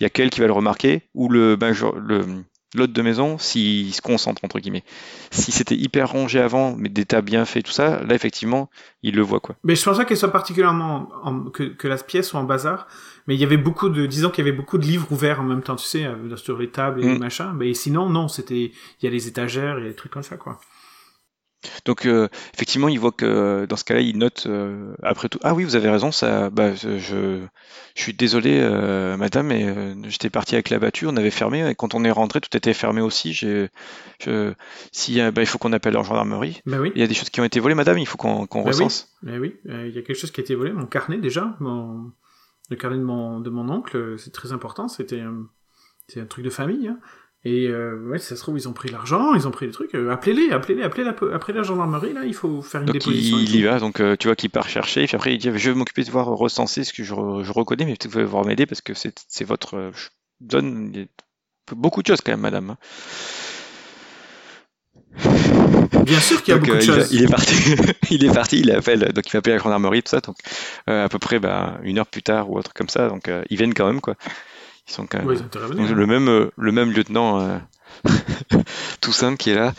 il 0.00 0.04
y 0.04 0.06
a 0.06 0.10
qu'elle 0.10 0.30
qui 0.30 0.40
va 0.40 0.46
le 0.46 0.52
remarquer, 0.52 1.08
ou 1.14 1.28
le 1.28 1.56
major- 1.56 1.96
le 1.98 2.44
l'hôte 2.74 2.92
de 2.92 3.00
maison, 3.00 3.38
s'il 3.38 3.94
se 3.94 4.02
concentre, 4.02 4.44
entre 4.44 4.58
guillemets. 4.60 4.84
Si 5.30 5.52
c'était 5.52 5.74
hyper 5.74 6.10
rangé 6.10 6.38
avant, 6.38 6.76
mais 6.76 6.90
des 6.90 7.06
tas 7.06 7.22
bien 7.22 7.46
faits, 7.46 7.64
tout 7.64 7.72
ça, 7.72 8.04
là, 8.04 8.14
effectivement, 8.14 8.68
il 9.02 9.16
le 9.16 9.22
voit. 9.22 9.40
Quoi. 9.40 9.56
Mais 9.64 9.74
je 9.74 9.82
pense 9.82 9.96
pas 9.96 10.04
qu'elle 10.04 10.18
soit 10.18 10.30
particulièrement 10.30 11.08
en- 11.24 11.44
que, 11.44 11.62
que 11.62 11.88
la 11.88 11.96
pièce 11.96 12.28
soit 12.28 12.38
en 12.40 12.44
bazar, 12.44 12.86
mais 13.26 13.34
il 13.36 13.40
y 13.40 13.44
avait 13.44 13.56
beaucoup 13.56 13.88
de, 13.88 14.04
disons 14.04 14.28
qu'il 14.28 14.44
y 14.44 14.48
avait 14.48 14.56
beaucoup 14.56 14.76
de 14.76 14.84
livres 14.84 15.10
ouverts 15.10 15.40
en 15.40 15.44
même 15.44 15.62
temps, 15.62 15.76
tu 15.76 15.86
sais, 15.86 16.04
euh, 16.04 16.36
sur 16.36 16.58
les 16.58 16.68
tables 16.70 17.02
et 17.02 17.06
Mm. 17.06 17.12
les 17.14 17.18
machins. 17.18 17.52
Mais 17.56 17.72
sinon, 17.72 18.10
non, 18.10 18.28
c'était, 18.28 18.70
il 19.00 19.04
y 19.04 19.06
a 19.06 19.10
les 19.10 19.28
étagères 19.28 19.78
et 19.78 19.84
des 19.84 19.94
trucs 19.94 20.12
comme 20.12 20.22
ça, 20.22 20.36
quoi. 20.36 20.60
Donc, 21.84 22.06
euh, 22.06 22.28
effectivement, 22.54 22.88
il 22.88 22.98
voit 23.00 23.12
que 23.12 23.66
dans 23.66 23.76
ce 23.76 23.84
cas-là, 23.84 24.00
il 24.00 24.16
note 24.18 24.44
euh, 24.46 24.94
après 25.02 25.28
tout. 25.28 25.38
Ah 25.42 25.54
oui, 25.54 25.64
vous 25.64 25.76
avez 25.76 25.90
raison, 25.90 26.12
ça. 26.12 26.50
Bah, 26.50 26.74
je, 26.74 26.98
je 26.98 27.46
suis 27.94 28.14
désolé, 28.14 28.60
euh, 28.60 29.16
madame, 29.16 29.48
mais 29.48 29.94
j'étais 30.08 30.30
parti 30.30 30.54
avec 30.54 30.70
la 30.70 30.78
battue, 30.78 31.06
on 31.06 31.16
avait 31.16 31.30
fermé. 31.30 31.68
Et 31.68 31.74
quand 31.74 31.94
on 31.94 32.04
est 32.04 32.10
rentré, 32.10 32.40
tout 32.40 32.56
était 32.56 32.74
fermé 32.74 33.00
aussi. 33.00 33.32
J'ai, 33.32 33.68
je, 34.20 34.52
si, 34.92 35.20
bah, 35.32 35.42
il 35.42 35.46
faut 35.46 35.58
qu'on 35.58 35.72
appelle 35.72 35.94
la 35.94 36.02
gendarmerie. 36.02 36.60
Oui. 36.66 36.92
Il 36.94 37.00
y 37.00 37.04
a 37.04 37.06
des 37.06 37.14
choses 37.14 37.30
qui 37.30 37.40
ont 37.40 37.44
été 37.44 37.60
volées, 37.60 37.74
madame, 37.74 37.98
il 37.98 38.06
faut 38.06 38.18
qu'on 38.18 38.62
recense. 38.62 39.16
Oui, 39.24 39.56
il 39.64 39.94
y 39.94 39.98
a 39.98 40.02
quelque 40.02 40.14
chose 40.14 40.30
qui 40.30 40.40
a 40.40 40.44
été 40.44 40.54
volé, 40.54 40.72
mon 40.72 40.86
carnet 40.86 41.18
déjà, 41.18 41.56
mon, 41.60 42.12
le 42.70 42.76
carnet 42.76 42.98
de 42.98 43.02
mon, 43.02 43.40
de 43.40 43.50
mon 43.50 43.68
oncle, 43.68 44.14
c'est 44.18 44.32
très 44.32 44.52
important, 44.52 44.88
c'était 44.88 45.22
c'est 46.08 46.20
un 46.20 46.26
truc 46.26 46.44
de 46.44 46.50
famille. 46.50 46.88
Hein. 46.88 46.98
Et 47.44 47.68
euh, 47.68 47.96
ouais, 48.08 48.18
si 48.18 48.26
ça 48.26 48.36
se 48.36 48.40
trouve, 48.42 48.58
ils 48.58 48.68
ont 48.68 48.72
pris 48.72 48.88
l'argent, 48.90 49.34
ils 49.34 49.46
ont 49.46 49.52
pris 49.52 49.66
les 49.66 49.72
trucs. 49.72 49.94
euh, 49.94 50.10
appelez-les, 50.10 50.50
appelez-les, 50.50 50.82
appelez 50.82 51.04
la, 51.04 51.10
appelez 51.34 51.56
la 51.56 51.62
gendarmerie, 51.62 52.12
là, 52.12 52.24
il 52.24 52.34
faut 52.34 52.62
faire 52.62 52.80
une 52.80 52.86
Donc 52.88 52.94
déposition. 52.94 53.38
il, 53.38 53.54
il 53.54 53.56
y 53.60 53.62
va, 53.62 53.78
donc 53.78 54.00
euh, 54.00 54.16
tu 54.16 54.26
vois 54.26 54.34
qu'il 54.36 54.50
part 54.50 54.68
chercher, 54.68 55.04
et 55.04 55.06
puis 55.06 55.14
après 55.16 55.32
il 55.34 55.38
dit 55.38 55.50
je 55.54 55.70
vais 55.70 55.76
m'occuper 55.76 56.02
de 56.02 56.10
voir 56.10 56.26
recenser 56.26 56.82
ce 56.84 56.92
que 56.92 57.04
je, 57.04 57.14
je 57.14 57.52
reconnais, 57.52 57.84
mais 57.84 57.92
peut-être 57.92 58.04
que 58.06 58.08
vous 58.10 58.18
allez 58.18 58.26
devoir 58.26 58.44
m'aider 58.44 58.66
parce 58.66 58.80
que 58.80 58.92
c'est 58.92 59.14
c'est 59.28 59.44
votre. 59.44 59.74
euh, 59.76 59.90
je 59.94 60.08
donne 60.40 61.06
beaucoup 61.76 62.02
de 62.02 62.08
choses 62.08 62.20
quand 62.24 62.32
même, 62.32 62.40
madame. 62.40 62.74
Bien 66.04 66.20
sûr 66.20 66.42
qu'il 66.42 66.54
y 66.54 66.56
a 66.56 66.60
Donc, 66.60 66.68
beaucoup 66.68 66.76
euh, 66.76 66.80
de 66.80 66.84
il, 66.84 66.90
va- 66.90 66.96
choses. 67.00 67.12
il 67.12 67.22
est 67.24 67.28
parti, 67.28 67.54
il 68.10 68.24
est 68.24 68.32
parti, 68.34 68.60
il 68.60 68.70
appelle, 68.70 69.12
donc 69.12 69.26
il 69.26 69.32
va 69.32 69.38
appeler 69.38 69.56
la 69.56 69.62
gendarmerie, 69.62 70.02
tout 70.02 70.10
ça, 70.10 70.20
donc 70.20 70.36
euh, 70.88 71.04
à 71.04 71.08
peu 71.08 71.18
près 71.18 71.38
bah, 71.38 71.78
une 71.82 71.98
heure 71.98 72.06
plus 72.06 72.22
tard 72.22 72.50
ou 72.50 72.58
un 72.58 72.62
truc 72.62 72.76
comme 72.76 72.88
ça, 72.88 73.08
donc 73.08 73.28
euh, 73.28 73.44
ils 73.50 73.56
viennent 73.56 73.74
quand 73.74 73.86
même 73.86 74.00
quoi. 74.00 74.14
Ils 74.88 74.92
sont 74.92 75.06
quand 75.06 75.18
même. 75.18 75.26
Ouais. 75.26 75.36
Donc, 75.36 75.90
le 75.90 76.06
même 76.06 76.28
euh, 76.28 76.50
le 76.56 76.72
même 76.72 76.90
lieutenant 76.92 77.40
euh, 77.40 77.58
Toussaint 79.00 79.36
qui 79.36 79.50
est 79.50 79.54
là. 79.54 79.74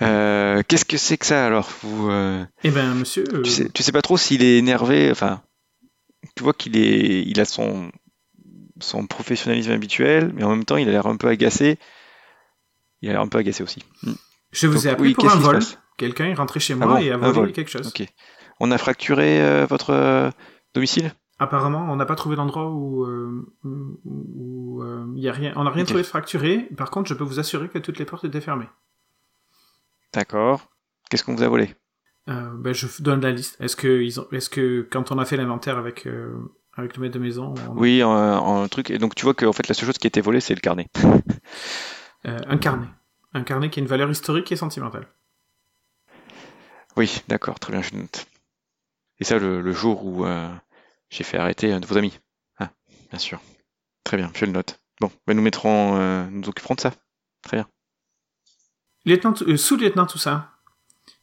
Euh, 0.00 0.62
Qu'est-ce 0.66 0.84
que 0.84 0.96
c'est 0.96 1.18
que 1.18 1.26
ça 1.26 1.44
alors 1.46 1.68
vous, 1.82 2.08
euh, 2.10 2.44
Eh 2.64 2.70
ben, 2.70 2.94
monsieur, 2.94 3.24
euh, 3.34 3.42
tu, 3.42 3.50
sais, 3.50 3.68
tu 3.68 3.82
sais 3.82 3.92
pas 3.92 4.02
trop 4.02 4.16
s'il 4.16 4.42
est 4.42 4.58
énervé, 4.58 5.10
enfin, 5.10 5.42
tu 6.36 6.42
vois 6.42 6.52
qu'il 6.52 6.76
est, 6.76 7.22
il 7.22 7.40
a 7.40 7.44
son, 7.44 7.90
son 8.80 9.06
professionnalisme 9.06 9.72
habituel, 9.72 10.32
mais 10.34 10.44
en 10.44 10.50
même 10.50 10.64
temps 10.64 10.76
il 10.76 10.88
a 10.88 10.92
l'air 10.92 11.06
un 11.06 11.16
peu 11.16 11.28
agacé. 11.28 11.78
Il 13.00 13.08
a 13.08 13.12
l'air 13.12 13.20
un 13.20 13.28
peu 13.28 13.38
agacé 13.38 13.62
aussi. 13.62 13.84
Hmm. 14.02 14.12
je 14.52 14.66
vous 14.68 14.86
ai 14.86 14.90
donc, 14.90 14.92
appelé 14.94 15.08
oui, 15.08 15.14
pour 15.14 15.30
un 15.30 15.36
vol. 15.36 15.58
Quelqu'un 15.98 16.26
est 16.26 16.34
rentré 16.34 16.60
chez 16.60 16.74
Ah 16.74 16.76
moi 16.86 16.86
bon, 16.86 16.96
et 16.98 17.10
a 17.10 17.16
volé 17.16 17.32
vol. 17.32 17.52
quelque 17.52 17.70
chose. 17.70 17.88
Ok. 17.88 18.06
On 18.60 18.70
a 18.70 18.78
fracturé 18.78 19.66
votre 19.66 20.32
domicile? 20.74 21.12
Apparemment, 21.42 21.86
on 21.90 21.96
n'a 21.96 22.06
pas 22.06 22.14
trouvé 22.14 22.36
l'endroit 22.36 22.70
où 22.70 23.04
euh, 23.04 23.52
où- 23.64 24.00
où, 24.04 24.82
euh, 24.82 25.04
il 25.16 25.22
y 25.22 25.28
a 25.28 25.32
rien. 25.32 25.52
On 25.56 25.64
n'a 25.64 25.70
rien 25.70 25.82
Ok. 25.82 25.88
trouvé 25.88 26.02
de 26.02 26.06
fracturé. 26.06 26.68
Par 26.76 26.90
contre, 26.90 27.08
je 27.08 27.14
peux 27.14 27.24
vous 27.24 27.40
assurer 27.40 27.68
que 27.68 27.78
toutes 27.78 27.98
les 27.98 28.04
portes 28.04 28.24
étaient 28.24 28.40
fermées. 28.40 28.68
D'accord. 30.12 30.70
Qu'est-ce 31.10 31.24
qu'on 31.24 31.34
vous 31.34 31.42
a 31.42 31.48
volé? 31.48 31.74
Euh, 32.28 32.50
ben, 32.54 32.72
je 32.72 32.86
vous 32.86 33.02
donne 33.02 33.20
la 33.22 33.32
liste. 33.32 33.56
Est-ce 33.60 33.74
que 33.76 34.00
ils 34.02 34.20
ont, 34.20 34.26
est-ce 34.30 34.48
que 34.50 34.86
quand 34.90 35.10
on 35.10 35.18
a 35.18 35.24
fait 35.24 35.36
l'inventaire 35.36 35.78
avec 35.78 36.06
euh, 36.06 36.32
avec 36.76 36.96
le 36.96 37.02
maître 37.02 37.14
de 37.14 37.18
maison, 37.18 37.54
on- 37.68 37.72
Oui, 37.78 38.02
en, 38.04 38.10
en 38.12 38.68
truc. 38.68 38.90
Et 38.90 38.98
donc 38.98 39.14
tu 39.16 39.24
vois 39.24 39.34
que 39.34 39.44
en 39.46 39.52
fait 39.52 39.66
la 39.68 39.74
seule 39.74 39.86
chose 39.86 39.98
qui 39.98 40.06
a 40.06 40.08
été 40.08 40.20
volée 40.20 40.40
c'est 40.40 40.54
le 40.54 40.60
carnet. 40.60 40.88
euh, 42.26 42.38
un 42.46 42.58
carnet, 42.58 42.86
un 43.34 43.42
carnet 43.42 43.68
qui 43.70 43.80
a 43.80 43.82
une 43.82 43.88
valeur 43.88 44.10
historique 44.10 44.52
et 44.52 44.56
sentimentale. 44.56 45.08
Oui, 46.96 47.22
d'accord, 47.28 47.58
très 47.58 47.72
bien, 47.72 47.82
je 47.82 47.96
note. 47.96 48.26
Et 49.18 49.24
ça 49.24 49.38
le, 49.38 49.60
le 49.60 49.72
jour 49.72 50.04
où 50.04 50.24
euh, 50.24 50.48
j'ai 51.12 51.24
fait 51.24 51.36
arrêter 51.36 51.70
un 51.72 51.78
de 51.80 51.86
vos 51.86 51.98
amis. 51.98 52.18
Ah, 52.58 52.70
bien 53.10 53.18
sûr. 53.18 53.38
Très 54.02 54.16
bien, 54.16 54.30
je 54.34 54.46
le 54.46 54.52
note. 54.52 54.80
Bon, 55.00 55.10
ben 55.26 55.36
nous 55.36 55.42
mettrons, 55.42 55.96
euh, 55.96 56.26
nous 56.30 56.48
occuperons 56.48 56.74
de 56.74 56.80
ça. 56.80 56.92
Très 57.42 57.58
bien. 57.58 57.68
Lieutenant, 59.04 59.34
euh, 59.42 59.56
sous-lieutenant 59.56 60.06
tout 60.06 60.18
ça. 60.18 60.50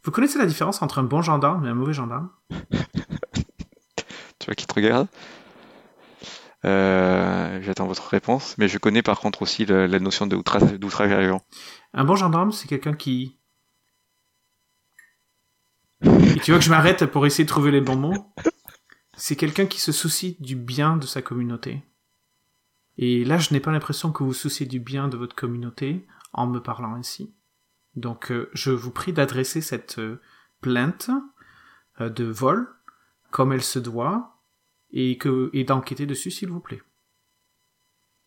Vous 0.03 0.12
connaissez 0.12 0.38
la 0.38 0.46
différence 0.46 0.81
entre 0.81 1.00
un 1.00 1.03
bon 1.03 1.22
gendarme 1.22 1.65
et 1.65 1.69
un 1.69 1.74
mauvais 1.74 1.93
gendarme? 1.93 2.29
Tu 4.39 4.46
vois 4.46 4.55
qui 4.55 4.65
te 4.67 4.74
regarde? 4.74 5.08
Euh, 6.65 7.62
J'attends 7.62 7.88
votre 7.88 8.08
réponse, 8.10 8.58
mais 8.58 8.67
je 8.67 8.77
connais 8.77 9.01
par 9.01 9.19
contre 9.19 9.41
aussi 9.41 9.65
le- 9.65 9.86
la 9.88 10.00
notion 10.00 10.27
outrage, 10.27 10.74
d'outrage 10.74 11.12
à 11.12 11.17
l'agent. 11.17 11.41
Un 11.93 12.03
bon 12.05 12.15
gendarme, 12.15 12.51
c'est 12.51 12.67
quelqu'un 12.67 12.93
qui. 12.93 13.38
Et 16.03 16.39
tu 16.41 16.51
vois 16.51 16.60
que 16.60 16.65
je 16.65 16.69
m'arrête 16.69 17.05
pour 17.08 17.25
essayer 17.25 17.43
de 17.43 17.50
trouver 17.50 17.72
les 17.72 17.81
bons 17.81 17.96
mots? 17.98 18.34
C'est 19.20 19.36
quelqu'un 19.36 19.66
qui 19.66 19.82
se 19.82 19.92
soucie 19.92 20.38
du 20.40 20.56
bien 20.56 20.96
de 20.96 21.06
sa 21.06 21.22
communauté. 21.22 21.84
Et 22.98 23.26
là, 23.26 23.38
je 23.38 23.54
n'ai 23.54 23.60
pas 23.60 23.72
l'impression 23.72 24.14
que 24.14 24.24
vous 24.24 24.34
souciez 24.34 24.66
du 24.66 24.80
bien 24.80 25.10
de 25.10 25.18
votre 25.18 25.36
communauté 25.36 26.08
en 26.32 26.48
me 26.48 26.60
parlant 26.60 26.96
ainsi. 26.96 27.34
Donc, 27.96 28.32
euh, 28.32 28.50
je 28.54 28.72
vous 28.72 28.92
prie 28.92 29.12
d'adresser 29.12 29.60
cette 29.62 30.00
euh, 30.00 30.22
plainte 30.62 31.10
euh, 32.00 32.10
de 32.10 32.24
vol 32.24 32.74
comme 33.30 33.52
elle 33.52 33.64
se 33.64 33.78
doit 33.80 34.42
et 34.92 35.18
que 35.18 35.50
et 35.54 35.66
d'enquêter 35.66 36.06
dessus, 36.06 36.32
s'il 36.32 36.50
vous 36.50 36.62
plaît. 36.62 36.82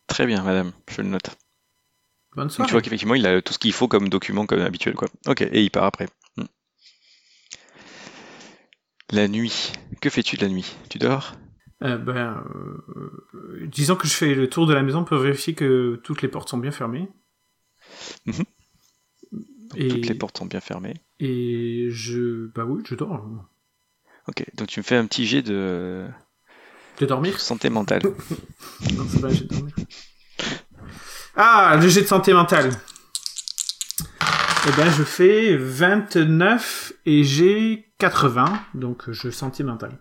Très 0.07 0.27
bien, 0.27 0.43
madame, 0.43 0.73
je 0.89 1.01
le 1.01 1.09
note. 1.09 1.35
Bonne 2.35 2.45
Donc 2.45 2.51
soirée. 2.51 2.67
tu 2.67 2.71
vois 2.73 2.81
qu'effectivement, 2.81 3.15
il 3.15 3.25
a 3.25 3.41
tout 3.41 3.53
ce 3.53 3.59
qu'il 3.59 3.73
faut 3.73 3.87
comme 3.87 4.09
document, 4.09 4.45
comme 4.45 4.59
habituel, 4.59 4.93
quoi. 4.93 5.07
Ok, 5.25 5.41
et 5.41 5.63
il 5.63 5.71
part 5.71 5.85
après. 5.85 6.07
La 9.13 9.27
nuit. 9.27 9.71
Que 10.01 10.09
fais-tu 10.09 10.37
de 10.37 10.41
la 10.41 10.49
nuit? 10.49 10.75
Tu 10.89 10.97
dors? 10.97 11.35
Euh, 11.83 11.97
ben, 11.97 12.43
euh, 12.55 13.67
disons 13.67 13.95
que 13.95 14.07
je 14.07 14.13
fais 14.13 14.33
le 14.33 14.49
tour 14.49 14.65
de 14.67 14.73
la 14.73 14.81
maison 14.81 15.03
pour 15.03 15.17
vérifier 15.17 15.53
que 15.53 15.99
toutes 16.03 16.21
les 16.21 16.27
portes 16.27 16.49
sont 16.49 16.57
bien 16.57 16.71
fermées. 16.71 17.09
Mhm. 18.25 18.43
Et, 19.75 19.87
Toutes 19.87 20.07
les 20.07 20.15
portes 20.15 20.37
sont 20.37 20.45
bien 20.45 20.59
fermées. 20.61 20.95
et 21.19 21.87
je, 21.89 22.47
bah 22.53 22.63
oui, 22.65 22.81
je 22.87 22.95
dors. 22.95 23.25
Ok, 24.27 24.45
donc 24.55 24.67
tu 24.67 24.79
me 24.79 24.83
fais 24.83 24.95
un 24.95 25.05
petit 25.07 25.25
jet 25.25 25.41
de 25.41 26.07
De 26.99 27.05
dormir? 27.05 27.39
santé 27.39 27.69
mentale. 27.69 28.01
Non, 28.95 29.05
c'est 29.09 29.19
pas 29.21 29.27
un 29.27 29.31
jet 29.31 29.43
de 29.45 29.49
dormir. 29.55 29.73
Ah, 31.35 31.77
le 31.81 31.87
jet 31.87 32.01
de 32.01 32.07
santé 32.07 32.33
mentale. 32.33 32.69
Eh 34.67 34.71
ben, 34.77 34.89
je 34.91 35.03
fais 35.03 35.57
29 35.57 36.93
et 37.05 37.23
j'ai 37.23 37.92
80, 38.03 38.65
donc 38.73 39.09
je 39.11 39.29
sentimental. 39.29 39.97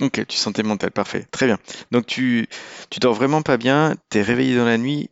Ok, 0.00 0.26
tu 0.26 0.36
sentimental, 0.36 0.90
parfait, 0.90 1.26
très 1.30 1.44
bien. 1.44 1.58
Donc 1.90 2.06
tu, 2.06 2.48
tu 2.88 3.00
dors 3.00 3.12
vraiment 3.12 3.42
pas 3.42 3.58
bien, 3.58 3.96
t'es 4.08 4.22
réveillé 4.22 4.56
dans 4.56 4.64
la 4.64 4.78
nuit, 4.78 5.10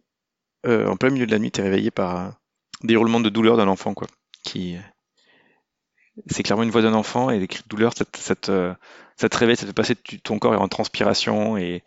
euh, 0.67 0.87
en 0.89 0.97
plein 0.97 1.11
milieu 1.11 1.27
de 1.27 1.31
la 1.31 1.39
nuit, 1.39 1.51
t'es 1.51 1.61
réveillé 1.61 1.91
par 1.91 2.17
euh, 2.17 2.31
des 2.85 2.95
hurlements 2.95 3.21
de 3.21 3.29
douleur 3.29 3.59
d'un 3.59 3.69
enfant, 3.69 3.93
quoi. 3.93 4.09
Qui, 4.45 4.79
c'est 6.27 6.43
clairement 6.43 6.63
une 6.63 6.71
voix 6.71 6.81
d'un 6.81 6.95
enfant 6.95 7.29
et 7.29 7.39
les 7.39 7.47
cris 7.49 7.63
de 7.63 7.69
douleur, 7.69 7.93
ça, 7.95 8.07
te- 8.07 8.17
ça 8.19 8.35
te, 8.35 8.73
ça 9.17 9.29
te 9.29 9.37
réveille, 9.37 9.57
ça 9.57 9.63
te 9.63 9.67
fait 9.67 9.73
passer 9.75 9.95
tu- 9.95 10.21
ton 10.21 10.39
corps 10.39 10.55
est 10.55 10.59
en 10.59 10.69
transpiration 10.69 11.59
et, 11.59 11.83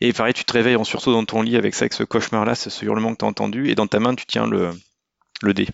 et 0.00 0.14
pareil, 0.14 0.32
tu 0.32 0.46
te 0.46 0.52
réveilles 0.54 0.76
en 0.76 0.84
sursaut 0.84 1.12
dans 1.12 1.26
ton 1.26 1.42
lit 1.42 1.56
avec 1.56 1.74
ça, 1.74 1.82
avec 1.82 1.92
ce 1.92 2.04
cauchemar-là, 2.04 2.54
ce, 2.54 2.70
ce 2.70 2.86
hurlement 2.86 3.12
que 3.12 3.18
t'as 3.18 3.26
entendu 3.26 3.68
et 3.68 3.74
dans 3.74 3.86
ta 3.86 4.00
main 4.00 4.14
tu 4.14 4.24
tiens 4.24 4.46
le, 4.46 4.70
le 5.42 5.52
dé. 5.52 5.68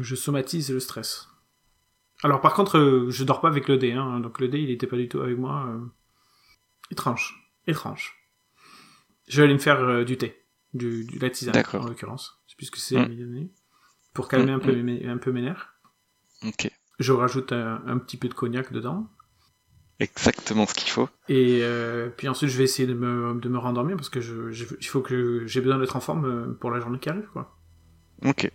Je 0.00 0.16
somatise 0.16 0.70
le 0.70 0.80
stress. 0.80 1.28
Alors 2.24 2.40
par 2.40 2.54
contre, 2.54 2.78
euh, 2.78 3.10
je 3.10 3.22
dors 3.22 3.40
pas 3.40 3.48
avec 3.48 3.68
le 3.68 3.76
dé, 3.78 3.92
hein, 3.92 4.18
donc 4.20 4.40
le 4.40 4.48
dé 4.48 4.58
il 4.58 4.70
était 4.70 4.86
pas 4.88 4.96
du 4.96 5.08
tout 5.08 5.20
avec 5.20 5.38
moi. 5.38 5.66
euh. 5.68 5.80
Étrange, 6.90 7.34
étrange. 7.66 8.14
Je 9.28 9.38
vais 9.38 9.44
aller 9.44 9.54
me 9.54 9.58
faire 9.58 9.80
euh, 9.80 10.04
du 10.04 10.16
thé, 10.18 10.44
du, 10.74 11.04
du 11.04 11.18
la 11.18 11.30
tisane 11.30 11.62
en 11.78 11.86
l'occurrence, 11.86 12.42
puisque 12.56 12.76
c'est 12.76 12.96
Mm. 12.96 13.14
de 13.16 13.24
nuit, 13.26 13.52
pour 14.14 14.28
calmer 14.28 14.52
Mm, 14.52 14.54
un 14.54 14.58
peu 14.58 14.82
mes, 14.82 15.06
un 15.06 15.18
peu 15.18 15.32
mes 15.32 15.42
nerfs. 15.42 15.74
Ok, 16.46 16.70
Je 16.98 17.12
rajoute 17.12 17.52
un, 17.52 17.82
un 17.86 17.98
petit 17.98 18.16
peu 18.16 18.28
de 18.28 18.34
cognac 18.34 18.72
dedans. 18.72 19.08
exactement 19.98 20.66
ce 20.66 20.74
qu'il 20.74 20.90
faut. 20.90 21.08
Et 21.28 21.60
euh, 21.62 22.10
puis 22.10 22.28
ensuite, 22.28 22.50
je 22.50 22.58
vais 22.58 22.64
essayer 22.64 22.86
de 22.86 22.94
me, 22.94 23.38
de 23.40 23.48
me 23.48 23.58
rendormir 23.58 23.96
parce 23.96 24.10
que 24.10 24.20
je, 24.20 24.52
je- 24.52 24.66
il 24.78 24.86
faut 24.86 25.00
que 25.00 25.46
j'ai 25.46 25.60
besoin 25.60 25.78
d'être 25.78 25.96
en 25.96 26.00
forme 26.00 26.54
pour 26.58 26.70
la 26.70 26.80
journée 26.80 26.98
qui 26.98 27.08
arrive, 27.08 27.28
quoi. 27.32 27.58
Ok. 28.24 28.50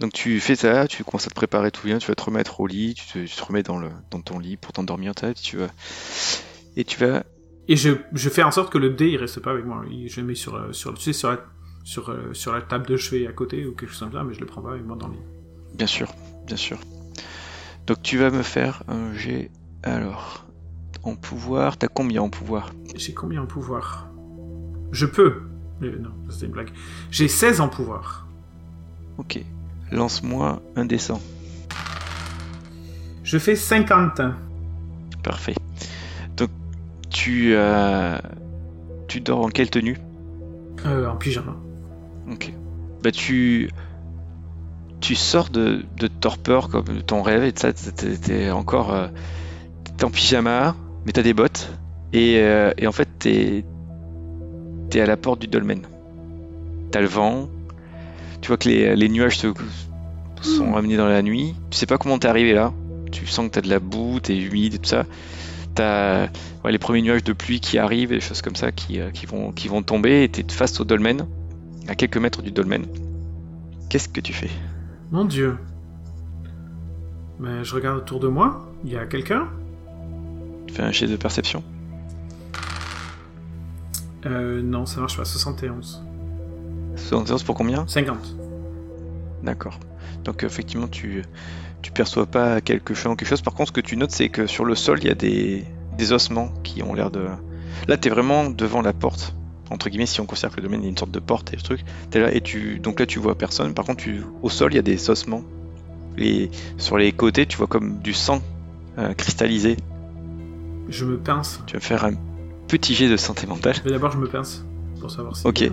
Donc 0.00 0.14
tu 0.14 0.40
fais 0.40 0.56
ça, 0.56 0.88
tu 0.88 1.04
commences 1.04 1.26
à 1.26 1.30
te 1.30 1.34
préparer 1.34 1.70
tout 1.70 1.86
bien, 1.86 1.98
tu 1.98 2.08
vas 2.08 2.14
te 2.14 2.22
remettre 2.22 2.60
au 2.60 2.66
lit, 2.66 2.94
tu 2.94 3.06
te, 3.06 3.18
tu 3.18 3.36
te 3.36 3.44
remets 3.44 3.62
dans, 3.62 3.78
le, 3.78 3.90
dans 4.10 4.22
ton 4.22 4.38
lit 4.38 4.56
pour 4.56 4.72
t'endormir, 4.72 5.12
tu 5.14 5.58
vas, 5.58 5.68
et 6.74 6.84
tu 6.84 6.98
vas 6.98 7.22
Et 7.68 7.76
je, 7.76 7.90
je 8.14 8.28
fais 8.30 8.42
en 8.42 8.50
sorte 8.50 8.72
que 8.72 8.78
le 8.78 8.88
dé 8.88 9.08
il 9.08 9.18
reste 9.18 9.40
pas 9.40 9.50
avec 9.50 9.66
moi. 9.66 9.84
Je 10.06 10.20
le 10.22 10.26
mets 10.26 10.34
sur, 10.34 10.54
euh, 10.54 10.72
sur, 10.72 10.94
tu 10.94 11.02
sais, 11.02 11.12
sur, 11.12 11.30
la, 11.30 11.40
sur, 11.84 12.08
euh, 12.08 12.32
sur 12.32 12.54
la 12.54 12.62
table 12.62 12.86
de 12.86 12.96
chevet 12.96 13.26
à 13.26 13.32
côté 13.32 13.66
ou 13.66 13.74
quelque 13.74 13.90
chose 13.90 14.00
comme 14.00 14.12
ça, 14.12 14.24
mais 14.24 14.32
je 14.32 14.40
le 14.40 14.46
prends 14.46 14.62
pas 14.62 14.70
avec 14.70 14.84
moi 14.86 14.96
dans 14.96 15.08
le 15.08 15.14
lit. 15.14 15.20
Bien 15.74 15.86
sûr, 15.86 16.10
bien 16.46 16.56
sûr. 16.56 16.78
Donc 17.86 18.00
tu 18.02 18.16
vas 18.16 18.30
me 18.30 18.42
faire 18.42 18.82
un 18.88 19.12
jet. 19.12 19.50
Alors, 19.82 20.46
en 21.02 21.14
pouvoir, 21.14 21.76
t'as 21.76 21.88
combien 21.88 22.22
en 22.22 22.30
pouvoir? 22.30 22.72
J'ai 22.94 23.12
combien 23.12 23.42
en 23.42 23.46
pouvoir? 23.46 24.08
Je 24.92 25.04
peux. 25.04 25.42
Euh, 25.82 25.98
non, 25.98 26.12
c'était 26.30 26.46
une 26.46 26.52
blague. 26.52 26.70
J'ai 27.10 27.28
16 27.28 27.60
en 27.60 27.68
pouvoir. 27.68 28.26
Ok. 29.18 29.44
Lance-moi 29.92 30.62
un 30.76 30.84
dessin. 30.84 31.18
Je 33.24 33.38
fais 33.38 33.56
50. 33.56 34.20
Parfait. 35.22 35.54
Donc 36.36 36.50
tu 37.10 37.52
euh, 37.54 38.18
tu 39.08 39.20
dors 39.20 39.44
en 39.44 39.48
quelle 39.48 39.70
tenue? 39.70 39.98
Euh, 40.86 41.08
en 41.08 41.16
pyjama. 41.16 41.56
Ok. 42.30 42.52
Bah 43.02 43.10
tu 43.10 43.70
tu 45.00 45.14
sors 45.14 45.48
de, 45.48 45.84
de 45.96 46.06
torpeur 46.06 46.68
comme 46.68 46.84
de 46.84 47.00
ton 47.00 47.22
rêve 47.22 47.44
et 47.44 47.52
de 47.52 47.58
ça 47.58 47.72
t'es 47.72 48.50
encore 48.50 48.92
euh, 48.92 49.08
t'es 49.96 50.04
en 50.04 50.10
pyjama 50.10 50.76
mais 51.06 51.12
t'as 51.12 51.22
des 51.22 51.32
bottes 51.32 51.72
et, 52.12 52.38
euh, 52.40 52.72
et 52.76 52.86
en 52.86 52.92
fait 52.92 53.08
t'es 53.18 53.64
t'es 54.90 55.00
à 55.00 55.06
la 55.06 55.16
porte 55.16 55.40
du 55.40 55.46
dolmen. 55.46 55.82
T'as 56.90 57.00
le 57.00 57.06
vent, 57.06 57.48
tu 58.40 58.48
vois 58.48 58.56
que 58.56 58.68
les, 58.68 58.96
les 58.96 59.08
nuages 59.08 59.38
se, 59.38 59.48
sont 60.42 60.72
ramenés 60.72 60.96
dans 60.96 61.08
la 61.08 61.22
nuit. 61.22 61.54
Tu 61.70 61.78
sais 61.78 61.86
pas 61.86 61.98
comment 61.98 62.18
t'es 62.18 62.28
arrivé 62.28 62.52
là. 62.52 62.72
Tu 63.12 63.26
sens 63.26 63.46
que 63.46 63.52
t'as 63.52 63.60
de 63.60 63.68
la 63.68 63.80
boue, 63.80 64.20
t'es 64.20 64.36
humide 64.36 64.74
et 64.74 64.78
tout 64.78 64.88
ça. 64.88 65.04
T'as 65.74 66.28
ouais, 66.64 66.72
les 66.72 66.78
premiers 66.78 67.02
nuages 67.02 67.24
de 67.24 67.32
pluie 67.32 67.60
qui 67.60 67.78
arrivent 67.78 68.12
et 68.12 68.16
des 68.16 68.20
choses 68.20 68.42
comme 68.42 68.56
ça 68.56 68.72
qui, 68.72 69.00
euh, 69.00 69.10
qui, 69.10 69.26
vont, 69.26 69.52
qui 69.52 69.68
vont 69.68 69.82
tomber 69.82 70.24
et 70.24 70.28
t'es 70.28 70.44
face 70.52 70.80
au 70.80 70.84
dolmen, 70.84 71.26
à 71.88 71.94
quelques 71.94 72.16
mètres 72.16 72.42
du 72.42 72.50
dolmen. 72.50 72.86
Qu'est-ce 73.88 74.08
que 74.08 74.20
tu 74.20 74.32
fais? 74.32 74.50
Mon 75.10 75.24
dieu. 75.24 75.56
Mais 77.38 77.64
je 77.64 77.74
regarde 77.74 77.98
autour 77.98 78.20
de 78.20 78.28
moi. 78.28 78.68
Il 78.84 78.92
y 78.92 78.96
a 78.96 79.06
quelqu'un? 79.06 79.48
Tu 80.66 80.74
fais 80.74 80.82
un 80.82 80.92
jet 80.92 81.06
de 81.06 81.16
perception 81.16 81.62
euh, 84.26 84.62
Non, 84.62 84.86
ça 84.86 85.00
marche 85.00 85.16
pas. 85.16 85.24
71. 85.24 86.02
71 87.00 87.42
pour 87.42 87.54
combien? 87.54 87.86
50. 87.86 88.36
D'accord. 89.42 89.78
Donc 90.24 90.44
effectivement, 90.44 90.88
tu 90.88 91.22
tu 91.82 91.92
perçois 91.92 92.26
pas 92.26 92.60
quelque 92.60 92.94
chose, 92.94 93.16
quelque 93.16 93.28
chose. 93.28 93.42
Par 93.42 93.54
contre, 93.54 93.68
ce 93.68 93.72
que 93.72 93.80
tu 93.80 93.96
notes, 93.96 94.10
c'est 94.10 94.28
que 94.28 94.46
sur 94.46 94.64
le 94.64 94.74
sol, 94.74 94.98
il 95.00 95.06
y 95.06 95.10
a 95.10 95.14
des, 95.14 95.64
des 95.96 96.12
ossements 96.12 96.52
qui 96.62 96.82
ont 96.82 96.94
l'air 96.94 97.10
de. 97.10 97.26
Là, 97.88 97.96
t'es 97.96 98.10
vraiment 98.10 98.50
devant 98.50 98.82
la 98.82 98.92
porte. 98.92 99.34
Entre 99.70 99.88
guillemets, 99.88 100.06
si 100.06 100.20
on 100.20 100.26
considère 100.26 100.50
que 100.50 100.56
le 100.56 100.64
domaine 100.64 100.84
est 100.84 100.88
une 100.88 100.98
sorte 100.98 101.12
de 101.12 101.20
porte 101.20 101.54
et 101.54 101.58
ce 101.58 101.62
truc, 101.62 101.84
t'es 102.10 102.20
là 102.20 102.34
et 102.34 102.40
tu. 102.40 102.80
Donc 102.80 103.00
là, 103.00 103.06
tu 103.06 103.18
vois 103.18 103.36
personne. 103.36 103.72
Par 103.72 103.84
contre, 103.84 104.02
tu... 104.02 104.22
au 104.42 104.50
sol, 104.50 104.72
il 104.72 104.76
y 104.76 104.78
a 104.78 104.82
des 104.82 105.10
ossements. 105.10 105.44
Et 106.18 106.50
sur 106.76 106.98
les 106.98 107.12
côtés, 107.12 107.46
tu 107.46 107.56
vois 107.56 107.68
comme 107.68 108.00
du 108.00 108.12
sang 108.12 108.42
euh, 108.98 109.14
cristallisé. 109.14 109.76
Je 110.88 111.04
me 111.04 111.16
pince. 111.16 111.60
Tu 111.66 111.74
vas 111.74 111.80
faire 111.80 112.04
un 112.04 112.14
petit 112.66 112.94
jet 112.94 113.08
de 113.08 113.16
santé 113.16 113.46
mentale. 113.46 113.76
Mais 113.84 113.92
d'abord, 113.92 114.10
je 114.10 114.18
me 114.18 114.26
pince. 114.26 114.64
Pour 115.00 115.10
savoir 115.10 115.36
si, 115.36 115.46
Ok, 115.46 115.70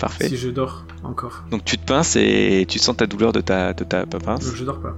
parfait. 0.00 0.28
si 0.28 0.36
je 0.36 0.48
dors 0.48 0.84
encore. 1.04 1.44
Donc 1.50 1.64
tu 1.64 1.78
te 1.78 1.84
pinces 1.84 2.16
et 2.16 2.66
tu 2.68 2.78
sens 2.78 2.96
ta 2.96 3.06
douleur 3.06 3.32
de 3.32 3.40
ta, 3.40 3.72
de 3.72 3.84
ta 3.84 4.04
pince. 4.06 4.44
Donc, 4.44 4.54
je 4.56 4.64
dors 4.64 4.80
pas. 4.80 4.96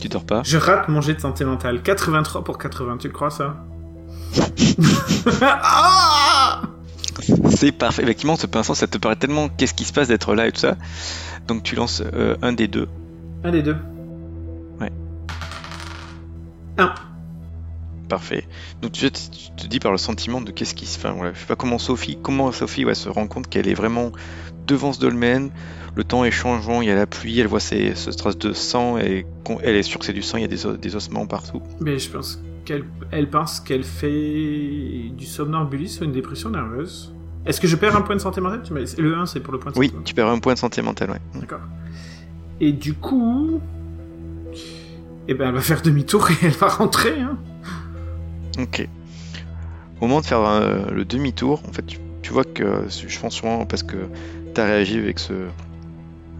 Tu 0.00 0.08
dors 0.08 0.24
pas. 0.24 0.42
Je 0.44 0.58
rate 0.58 0.88
mon 0.88 1.00
jet 1.00 1.14
de 1.14 1.20
santé 1.20 1.44
mentale. 1.44 1.82
83 1.82 2.44
pour 2.44 2.58
80. 2.58 2.98
Tu 2.98 3.08
le 3.08 3.12
crois, 3.12 3.30
ça? 3.30 3.64
Ah 5.40 6.62
C'est 7.50 7.72
parfait. 7.72 8.02
Effectivement, 8.02 8.36
ce 8.36 8.46
pinceau, 8.46 8.74
ça 8.74 8.86
te 8.86 8.98
paraît 8.98 9.16
tellement 9.16 9.48
qu'est-ce 9.48 9.74
qui 9.74 9.84
se 9.84 9.92
passe 9.92 10.08
d'être 10.08 10.34
là 10.34 10.46
et 10.46 10.52
tout 10.52 10.60
ça. 10.60 10.76
Donc 11.48 11.62
tu 11.62 11.76
lances 11.76 12.02
euh, 12.12 12.36
un 12.42 12.52
des 12.52 12.68
deux. 12.68 12.88
Un 13.44 13.50
des 13.52 13.62
deux. 13.62 13.76
Ouais. 14.80 14.90
Un. 16.78 16.92
Parfait. 18.08 18.46
Donc 18.82 18.92
tu, 18.92 19.10
te- 19.10 19.66
dis 19.66 19.80
par 19.80 19.90
le 19.92 19.98
sentiment 19.98 20.40
de 20.40 20.50
qu'est-ce 20.52 20.74
qui 20.74 20.86
se 20.86 20.98
fait. 20.98 21.10
Voilà. 21.10 21.32
Je 21.34 21.40
sais 21.40 21.46
pas 21.46 21.56
comment 21.56 21.78
Sophie, 21.78 22.18
comment 22.22 22.52
Sophie 22.52 22.84
ouais, 22.84 22.94
se 22.94 23.08
rend 23.08 23.26
compte 23.26 23.48
qu'elle 23.48 23.68
est 23.68 23.74
vraiment 23.74 24.12
devant 24.66 24.92
ce 24.92 25.00
dolmen. 25.00 25.50
Le 25.96 26.04
temps 26.04 26.24
est 26.24 26.30
changeant, 26.30 26.82
il 26.82 26.88
y 26.88 26.90
a 26.90 26.94
la 26.94 27.06
pluie, 27.06 27.38
elle 27.40 27.46
voit 27.46 27.58
ces, 27.60 27.94
ce 27.94 28.10
trace 28.10 28.36
de 28.38 28.52
sang 28.52 28.98
et 28.98 29.26
elle 29.62 29.76
est 29.76 29.82
sûre 29.82 29.98
que 29.98 30.04
c'est 30.06 30.12
du 30.12 30.22
sang, 30.22 30.36
il 30.38 30.42
y 30.42 30.44
a 30.44 30.48
des, 30.48 30.66
os- 30.66 30.78
des 30.78 30.94
ossements 30.94 31.26
partout. 31.26 31.62
Mais 31.80 31.98
je 31.98 32.10
pense 32.10 32.40
qu'elle 32.66 32.84
elle 33.12 33.30
pense 33.30 33.60
qu'elle 33.60 33.82
fait 33.84 35.10
du 35.16 35.24
somnambulisme 35.24 36.02
ou 36.04 36.06
une 36.06 36.12
dépression 36.12 36.50
nerveuse. 36.50 37.12
Est-ce 37.46 37.60
que 37.60 37.66
je 37.66 37.76
perds 37.76 37.96
un 37.96 38.02
point 38.02 38.14
de 38.16 38.20
santé 38.20 38.40
mentale 38.40 38.60
Tu 38.64 38.72
m'as 38.72 38.82
dit- 38.82 38.94
Le 38.98 39.16
1, 39.16 39.26
c'est 39.26 39.40
pour 39.40 39.52
le 39.52 39.58
point 39.58 39.72
de 39.72 39.78
Oui, 39.78 39.88
santé 39.88 40.00
tu 40.04 40.14
perds 40.14 40.28
un 40.28 40.38
point 40.38 40.52
de 40.54 40.58
santé 40.58 40.82
mentale, 40.82 41.10
ouais. 41.12 41.40
D'accord. 41.40 41.60
Et 42.60 42.72
du 42.72 42.92
coup... 42.94 43.60
Eh 45.28 45.34
ben, 45.34 45.48
elle 45.48 45.54
va 45.54 45.60
faire 45.60 45.82
demi-tour 45.82 46.30
et 46.30 46.34
elle 46.42 46.50
va 46.52 46.68
rentrer, 46.68 47.20
hein. 47.20 47.36
Ok. 48.58 48.88
Au 50.00 50.06
moment 50.06 50.20
de 50.20 50.26
faire 50.26 50.40
euh, 50.40 50.90
le 50.90 51.04
demi-tour, 51.04 51.62
en 51.68 51.72
fait, 51.72 51.84
tu, 51.86 51.98
tu 52.22 52.32
vois 52.32 52.44
que 52.44 52.84
je 52.88 53.18
pense 53.18 53.34
sûrement 53.34 53.64
parce 53.66 53.82
que 53.82 53.96
tu 54.54 54.60
as 54.60 54.64
réagi 54.64 54.98
avec 54.98 55.18
ce, 55.18 55.32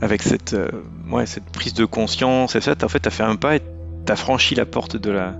avec 0.01 0.23
cette, 0.23 0.53
euh, 0.55 0.69
ouais, 1.11 1.27
cette 1.27 1.45
prise 1.45 1.73
de 1.75 1.85
conscience 1.85 2.55
et 2.57 2.61
ça, 2.61 2.75
t'as- 2.75 2.87
en 2.87 2.89
fait, 2.89 3.01
t'as 3.01 3.11
fait 3.11 3.23
un 3.23 3.37
pas 3.37 3.57
et 3.57 3.63
t'as 4.05 4.17
franchi 4.17 4.55
la 4.55 4.67
porte 4.67 4.97
de 4.97 5.11
la, 5.11 5.35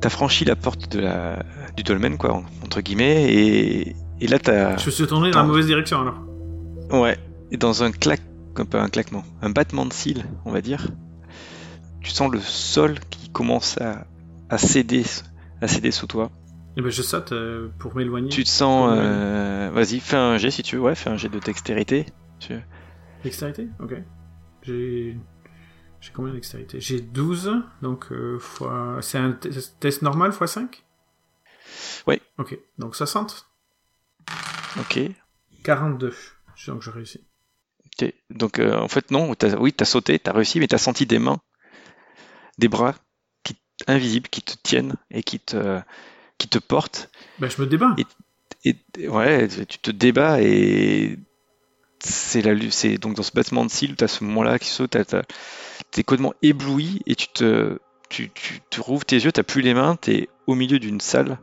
t'as 0.00 0.08
franchi 0.10 0.44
la 0.44 0.56
porte 0.56 0.90
de 0.92 1.00
la, 1.00 1.42
du 1.76 1.82
dolmen 1.82 2.16
quoi, 2.18 2.42
entre 2.64 2.80
guillemets, 2.80 3.32
et, 3.32 3.96
et 4.20 4.26
là 4.28 4.38
t'as, 4.38 4.76
Je 4.76 4.90
suis 4.90 5.06
tourné 5.06 5.30
dans 5.30 5.38
la 5.40 5.44
mauvaise 5.44 5.66
direction, 5.66 6.00
alors. 6.02 6.18
ouais, 6.92 7.18
et 7.50 7.56
dans 7.56 7.82
un 7.82 7.90
clac, 7.90 8.20
un 8.56 8.64
peu 8.64 8.78
un 8.78 8.88
claquement, 8.88 9.24
un 9.42 9.50
battement 9.50 9.86
de 9.86 9.92
cils, 9.92 10.24
on 10.44 10.50
va 10.52 10.60
dire, 10.60 10.88
tu 12.00 12.10
sens 12.10 12.30
le 12.30 12.40
sol 12.40 12.98
qui 13.10 13.28
commence 13.30 13.78
à, 13.80 14.04
à 14.48 14.58
céder, 14.58 15.04
à 15.60 15.68
céder 15.68 15.90
sous 15.90 16.06
toi. 16.06 16.30
Eh 16.76 16.82
ben, 16.82 16.90
je 16.90 17.02
saute 17.02 17.32
euh, 17.32 17.68
pour 17.78 17.96
m'éloigner. 17.96 18.28
Tu 18.28 18.44
te 18.44 18.48
sens. 18.48 18.90
Euh, 18.96 19.70
Vas-y, 19.72 20.00
fais 20.00 20.16
un 20.16 20.38
jet 20.38 20.50
si 20.50 20.62
tu 20.62 20.76
veux. 20.76 20.82
Ouais, 20.82 20.94
fais 20.94 21.10
un 21.10 21.16
jet 21.16 21.28
de 21.28 21.38
dextérité. 21.40 22.06
Tu- 22.38 22.54
Dextérité 23.24 23.68
Ok. 23.80 23.94
J'ai... 24.62 25.16
J'ai 26.00 26.12
combien 26.12 26.30
de 26.30 26.36
dextérité? 26.36 26.80
J'ai 26.80 27.00
12, 27.00 27.50
donc 27.82 28.12
euh, 28.12 28.38
fois... 28.38 28.98
C'est 29.02 29.18
un 29.18 29.32
test 29.32 30.02
normal 30.02 30.32
fois 30.32 30.46
5 30.46 30.84
Oui. 32.06 32.20
Ok, 32.38 32.56
donc 32.78 32.94
60 32.94 33.46
Ok. 34.78 35.00
42. 35.64 36.14
Donc 36.68 36.82
je 36.82 36.90
réussis. 36.90 37.26
ok. 38.00 38.12
Donc, 38.30 38.60
en 38.60 38.86
fait, 38.86 39.10
non. 39.10 39.34
t'as- 39.34 39.58
Oui, 39.58 39.72
t'as 39.72 39.84
sauté, 39.84 40.18
t'as 40.20 40.32
réussi, 40.32 40.60
mais 40.60 40.68
t'as 40.68 40.78
senti 40.78 41.04
des 41.06 41.18
mains, 41.18 41.40
des 42.58 42.68
bras 42.68 42.94
invisibles 43.86 44.28
qui 44.28 44.42
te 44.42 44.54
tiennent 44.62 44.94
et 45.10 45.22
qui 45.22 45.38
te, 45.40 45.80
qui 46.38 46.48
te 46.48 46.58
portent. 46.58 47.10
Ben, 47.38 47.48
je 47.50 47.60
me 47.60 47.66
débat. 47.66 47.94
Et- 48.64 48.76
Et 48.98 49.08
ouais, 49.08 49.46
tu 49.48 49.78
te 49.78 49.90
débats 49.92 50.40
et 50.42 51.16
c'est 52.00 52.42
la 52.42 52.54
c'est 52.70 52.98
donc 52.98 53.14
dans 53.14 53.22
ce 53.22 53.30
battement 53.32 53.64
de 53.64 53.70
cils, 53.70 53.94
tu 53.94 54.02
as 54.04 54.08
ce 54.08 54.24
moment-là 54.24 54.58
qui 54.58 54.68
saute, 54.68 54.96
tu 54.96 56.00
es 56.00 56.02
complètement 56.02 56.34
ébloui 56.42 57.00
et 57.06 57.14
tu 57.14 57.28
te 57.28 57.78
tu, 58.08 58.30
tu, 58.30 58.60
tu 58.70 58.80
rouvres 58.80 59.04
tes 59.04 59.16
yeux, 59.16 59.30
tu 59.32 59.42
plus 59.44 59.60
les 59.62 59.74
mains, 59.74 59.96
tu 60.00 60.12
es 60.12 60.28
au 60.46 60.54
milieu 60.54 60.78
d'une 60.78 61.00
salle. 61.00 61.38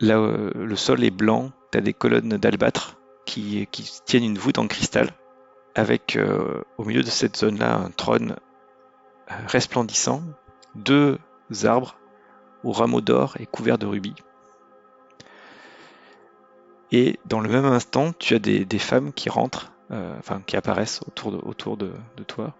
Là, 0.00 0.18
euh, 0.18 0.50
le 0.54 0.76
sol 0.76 1.02
est 1.04 1.10
blanc, 1.10 1.52
tu 1.72 1.78
as 1.78 1.80
des 1.80 1.92
colonnes 1.94 2.36
d'albâtre 2.36 2.98
qui, 3.24 3.66
qui, 3.70 3.88
tiennent 4.04 4.24
une 4.24 4.38
voûte 4.38 4.58
en 4.58 4.66
cristal, 4.66 5.10
avec 5.74 6.16
euh, 6.16 6.62
au 6.76 6.84
milieu 6.84 7.02
de 7.02 7.08
cette 7.10 7.36
zone-là 7.36 7.76
un 7.76 7.90
trône 7.90 8.36
euh, 9.30 9.34
resplendissant, 9.46 10.22
deux 10.78 11.18
arbres 11.64 11.96
aux 12.64 12.72
rameaux 12.72 13.00
d'or 13.00 13.36
et 13.38 13.46
couverts 13.46 13.78
de 13.78 13.86
rubis. 13.86 14.14
Et 16.90 17.18
dans 17.26 17.40
le 17.40 17.48
même 17.48 17.66
instant, 17.66 18.12
tu 18.18 18.34
as 18.34 18.38
des, 18.38 18.66
femmes 18.78 19.12
qui 19.12 19.28
rentrent, 19.28 19.72
enfin 19.90 20.40
qui 20.46 20.56
apparaissent 20.56 21.00
autour 21.06 21.76
de, 21.76 21.92
toi, 22.26 22.54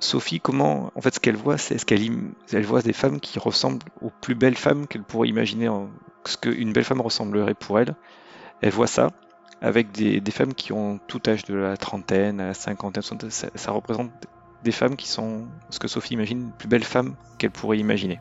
Sophie, 0.00 0.40
comment, 0.40 0.90
en 0.96 1.00
fait, 1.00 1.14
ce 1.14 1.20
qu'elle 1.20 1.36
voit, 1.36 1.58
c'est 1.58 1.78
ce 1.78 1.86
qu'elle 1.86 2.02
elle 2.52 2.64
voit 2.64 2.82
des 2.82 2.92
femmes 2.92 3.20
qui 3.20 3.38
ressemblent 3.38 3.86
aux 4.00 4.10
plus 4.10 4.34
belles 4.34 4.56
femmes 4.56 4.88
qu'elle 4.88 5.04
pourrait 5.04 5.28
imaginer, 5.28 5.70
ce 6.24 6.36
qu'une 6.36 6.72
belle 6.72 6.84
femme 6.84 7.00
ressemblerait 7.00 7.54
pour 7.54 7.78
elle. 7.78 7.94
Elle 8.62 8.72
voit 8.72 8.88
ça 8.88 9.10
avec 9.60 9.92
des, 9.92 10.20
femmes 10.32 10.54
qui 10.54 10.72
ont 10.72 10.98
tout 11.06 11.20
âge 11.28 11.44
de 11.44 11.54
la 11.54 11.76
trentaine 11.76 12.40
à 12.40 12.46
la 12.46 12.54
cinquantaine. 12.54 13.02
Ça, 13.30 13.70
représente 13.70 14.10
des 14.64 14.72
femmes 14.72 14.96
qui 14.96 15.08
sont 15.08 15.46
ce 15.70 15.78
que 15.78 15.88
Sophie 15.88 16.14
imagine, 16.14 16.46
les 16.46 16.52
plus 16.58 16.68
belles 16.68 16.84
femmes 16.84 17.14
qu'elle 17.38 17.50
pourrait 17.50 17.78
imaginer. 17.78 18.20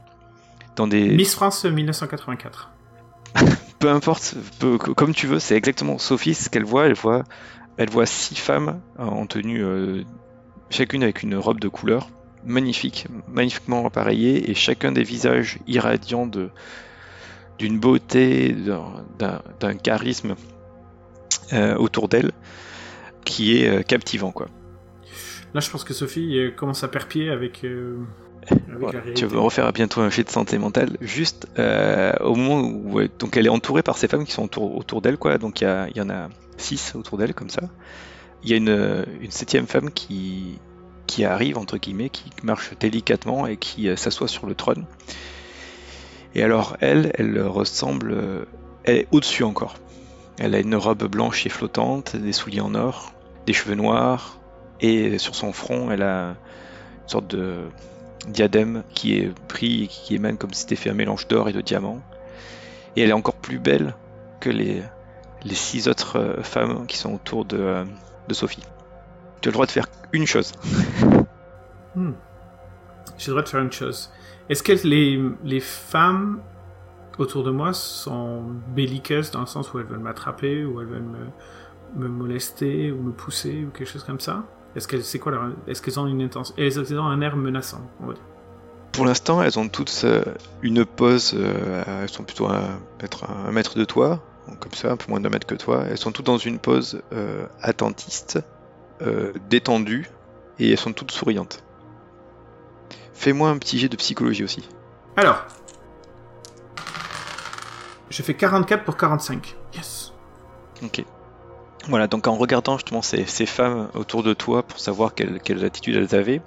Dans 0.75 0.87
des... 0.87 1.09
Miss 1.09 1.33
France 1.33 1.65
1984. 1.65 2.71
peu 3.79 3.89
importe, 3.89 4.35
comme 4.95 5.13
tu 5.13 5.27
veux, 5.27 5.39
c'est 5.39 5.55
exactement 5.55 5.97
Sophie, 5.97 6.33
ce 6.33 6.49
qu'elle 6.49 6.65
voit. 6.65 6.85
Elle 6.85 6.93
voit, 6.93 7.23
elle 7.77 7.89
voit 7.89 8.05
six 8.05 8.35
femmes 8.35 8.79
en 8.97 9.25
tenue 9.25 9.63
euh, 9.63 10.03
chacune 10.69 11.03
avec 11.03 11.23
une 11.23 11.35
robe 11.35 11.59
de 11.59 11.67
couleur 11.67 12.09
magnifique, 12.43 13.07
magnifiquement 13.27 13.85
appareillée, 13.85 14.49
et 14.49 14.55
chacun 14.55 14.91
des 14.91 15.03
visages 15.03 15.59
irradiants 15.67 16.27
de 16.27 16.49
d'une 17.59 17.79
beauté, 17.79 18.55
d'un 19.19 19.75
charisme 19.75 20.33
euh, 21.53 21.75
autour 21.75 22.07
d'elle 22.07 22.31
qui 23.23 23.57
est 23.57 23.67
euh, 23.67 23.83
captivant 23.83 24.31
quoi. 24.31 24.47
Là, 25.53 25.59
je 25.59 25.69
pense 25.69 25.83
que 25.83 25.93
Sophie 25.93 26.37
euh, 26.37 26.51
commence 26.51 26.83
à 26.83 26.87
perpier 26.87 27.29
avec. 27.29 27.65
tu 29.15 29.25
vas 29.25 29.39
refaire 29.39 29.71
bientôt 29.73 30.01
un 30.01 30.09
jet 30.09 30.23
de 30.23 30.29
santé 30.29 30.57
mentale. 30.57 30.97
Juste 31.01 31.47
au 31.57 32.35
moment 32.35 32.61
où 32.61 32.99
donc 33.19 33.37
elle 33.37 33.45
est 33.45 33.49
entourée 33.49 33.83
par 33.83 33.97
ces 33.97 34.07
femmes 34.07 34.25
qui 34.25 34.31
sont 34.31 34.43
autour, 34.43 34.75
autour 34.75 35.01
d'elle 35.01 35.17
quoi. 35.17 35.37
Donc 35.37 35.61
il 35.61 35.91
y, 35.95 35.99
y, 35.99 36.01
en 36.01 36.09
a 36.09 36.29
six 36.57 36.93
autour 36.95 37.17
d'elle 37.17 37.33
comme 37.33 37.49
ça 37.49 37.63
il 38.43 38.49
y 38.49 38.53
a 38.53 38.57
une, 38.57 39.05
septième 39.29 39.67
femme 39.67 39.91
qui, 39.91 40.59
qui 41.07 41.25
arrive, 41.25 41.57
entre 41.57 41.77
guillemets, 41.77 42.09
qui 42.09 42.29
marche 42.43 42.71
délicatement 42.79 43.47
et 43.47 43.57
qui 43.57 43.87
euh, 43.87 43.95
s'assoit 43.95 44.27
sur 44.27 44.47
le 44.47 44.55
trône. 44.55 44.85
Et 46.33 46.43
alors, 46.43 46.77
elle, 46.79 47.11
elle 47.15 47.41
ressemble. 47.41 48.11
Euh, 48.11 48.45
elle 48.83 48.97
est 48.97 49.07
au-dessus 49.11 49.43
encore. 49.43 49.75
Elle 50.39 50.55
a 50.55 50.59
une 50.59 50.75
robe 50.75 51.03
blanche 51.03 51.45
et 51.45 51.49
flottante, 51.49 52.15
des 52.15 52.31
souliers 52.31 52.61
en 52.61 52.73
or, 52.73 53.13
des 53.45 53.53
cheveux 53.53 53.75
noirs, 53.75 54.39
et 54.81 55.17
sur 55.17 55.35
son 55.35 55.53
front, 55.53 55.91
elle 55.91 56.01
a 56.01 56.29
une 56.29 57.07
sorte 57.07 57.27
de 57.27 57.55
diadème 58.27 58.83
qui 58.93 59.17
est 59.17 59.33
pris 59.47 59.83
et 59.83 59.87
qui 59.87 60.15
émane 60.15 60.37
comme 60.37 60.53
si 60.53 60.61
c'était 60.61 60.75
fait 60.75 60.89
un 60.89 60.95
mélange 60.95 61.27
d'or 61.27 61.49
et 61.49 61.53
de 61.53 61.61
diamant. 61.61 62.01
Et 62.95 63.03
elle 63.03 63.09
est 63.09 63.13
encore 63.13 63.35
plus 63.35 63.59
belle 63.59 63.95
que 64.39 64.49
les, 64.49 64.83
six 65.51 65.87
autres 65.87 66.19
euh, 66.19 66.43
femmes 66.43 66.85
qui 66.87 66.97
sont 66.97 67.13
autour 67.13 67.45
de, 67.45 67.85
de 68.27 68.33
Sophie. 68.33 68.63
Tu 69.41 69.49
as 69.49 69.51
le 69.51 69.53
droit 69.53 69.65
de 69.65 69.71
faire 69.71 69.87
une 70.11 70.27
chose. 70.27 70.51
Hmm. 71.93 72.13
J'ai 73.17 73.27
le 73.27 73.33
droit 73.33 73.43
de 73.43 73.49
faire 73.49 73.59
une 73.59 73.71
chose. 73.73 74.13
Est-ce 74.47 74.63
que 74.63 74.71
les, 74.87 75.21
les 75.43 75.59
femmes 75.59 76.39
autour 77.17 77.43
de 77.43 77.51
moi 77.51 77.73
sont 77.73 78.43
belliqueuses 78.73 79.31
dans 79.31 79.41
le 79.41 79.45
sens 79.45 79.73
où 79.73 79.79
elles 79.79 79.85
veulent 79.85 79.99
m'attraper 79.99 80.63
ou 80.63 80.79
elles 80.79 80.87
veulent 80.87 81.01
me, 81.01 81.27
me, 81.95 82.07
molester 82.07 82.91
ou 82.91 83.01
me 83.01 83.11
pousser 83.11 83.65
ou 83.65 83.71
quelque 83.71 83.89
chose 83.89 84.05
comme 84.05 84.21
ça? 84.21 84.45
Est-ce 84.75 84.87
qu'elles 84.87 85.03
c'est 85.03 85.19
quoi 85.19 85.33
est-ce 85.67 85.81
qu'elles 85.81 85.99
ont 85.99 86.07
une 86.07 86.21
intention 86.21 86.53
Elles 86.57 86.79
ont 86.79 87.05
un 87.05 87.21
air 87.21 87.35
menaçant, 87.35 87.81
Pour 88.93 89.05
l'instant, 89.05 89.41
elles 89.41 89.59
ont 89.59 89.67
toutes 89.67 90.01
euh, 90.03 90.23
une 90.61 90.85
pose. 90.85 91.33
Euh, 91.35 92.03
elles 92.03 92.09
sont 92.09 92.23
plutôt 92.23 92.47
à 92.47 92.61
être 93.01 93.29
un 93.29 93.51
mètre 93.51 93.77
de 93.77 93.85
toi, 93.85 94.21
comme 94.59 94.73
ça, 94.73 94.91
un 94.91 94.97
peu 94.97 95.05
moins 95.09 95.19
d'un 95.19 95.29
mètre 95.29 95.47
que 95.47 95.55
toi. 95.55 95.85
Elles 95.89 95.97
sont 95.97 96.11
toutes 96.11 96.25
dans 96.25 96.37
une 96.37 96.59
pose 96.59 97.01
euh, 97.13 97.45
attentiste, 97.61 98.39
euh, 99.01 99.33
détendue, 99.49 100.09
et 100.59 100.71
elles 100.71 100.77
sont 100.77 100.93
toutes 100.93 101.11
souriantes. 101.11 101.63
Fais-moi 103.13 103.49
un 103.49 103.57
petit 103.57 103.77
jet 103.77 103.89
de 103.89 103.95
psychologie 103.97 104.43
aussi. 104.43 104.67
Alors, 105.17 105.45
je 108.09 108.21
fais 108.23 108.33
44 108.33 108.83
pour 108.83 108.97
45. 108.97 109.55
Yes. 109.75 110.13
Ok. 110.83 111.03
Voilà, 111.87 112.07
donc 112.07 112.27
en 112.27 112.35
regardant 112.35 112.77
justement 112.77 113.01
ces, 113.01 113.25
femmes 113.45 113.89
autour 113.95 114.23
de 114.23 114.33
toi 114.33 114.63
pour 114.63 114.79
savoir 114.79 115.13
quelle, 115.15 115.65
attitude 115.65 115.95
elles 115.95 116.15
avaient, 116.15 116.41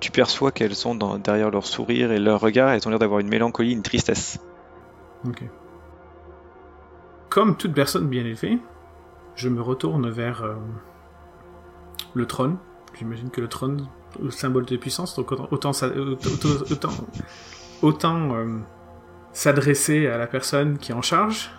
tu 0.00 0.10
perçois 0.10 0.52
qu'elles 0.52 0.74
sont 0.74 0.94
derrière 1.18 1.50
leur 1.50 1.66
sourire 1.66 2.12
et 2.12 2.18
leur 2.18 2.40
regard, 2.40 2.70
elles 2.70 2.86
ont 2.86 2.90
l'air 2.90 2.98
d'avoir 2.98 3.20
une 3.20 3.28
mélancolie, 3.28 3.72
une 3.72 3.82
tristesse. 3.82 4.38
Ok. 5.26 5.42
Comme 7.30 7.56
toute 7.56 7.72
personne 7.72 8.08
bien 8.08 8.24
élevée, 8.24 8.58
je 9.34 9.48
me 9.48 9.60
retourne 9.60 10.08
vers 10.08 10.44
euh, 10.44 10.54
le 12.14 12.26
trône. 12.26 12.58
J'imagine 12.96 13.30
que 13.30 13.40
le 13.40 13.48
trône, 13.48 13.88
le 14.22 14.30
symbole 14.30 14.66
de 14.66 14.76
puissance, 14.76 15.16
donc 15.16 15.32
autant, 15.32 15.72
autant, 17.82 18.34
euh, 18.34 18.58
s'adresser 19.32 20.06
à 20.06 20.16
la 20.16 20.28
personne 20.28 20.78
qui 20.78 20.92
est 20.92 20.94
en 20.94 21.02
charge. 21.02 21.50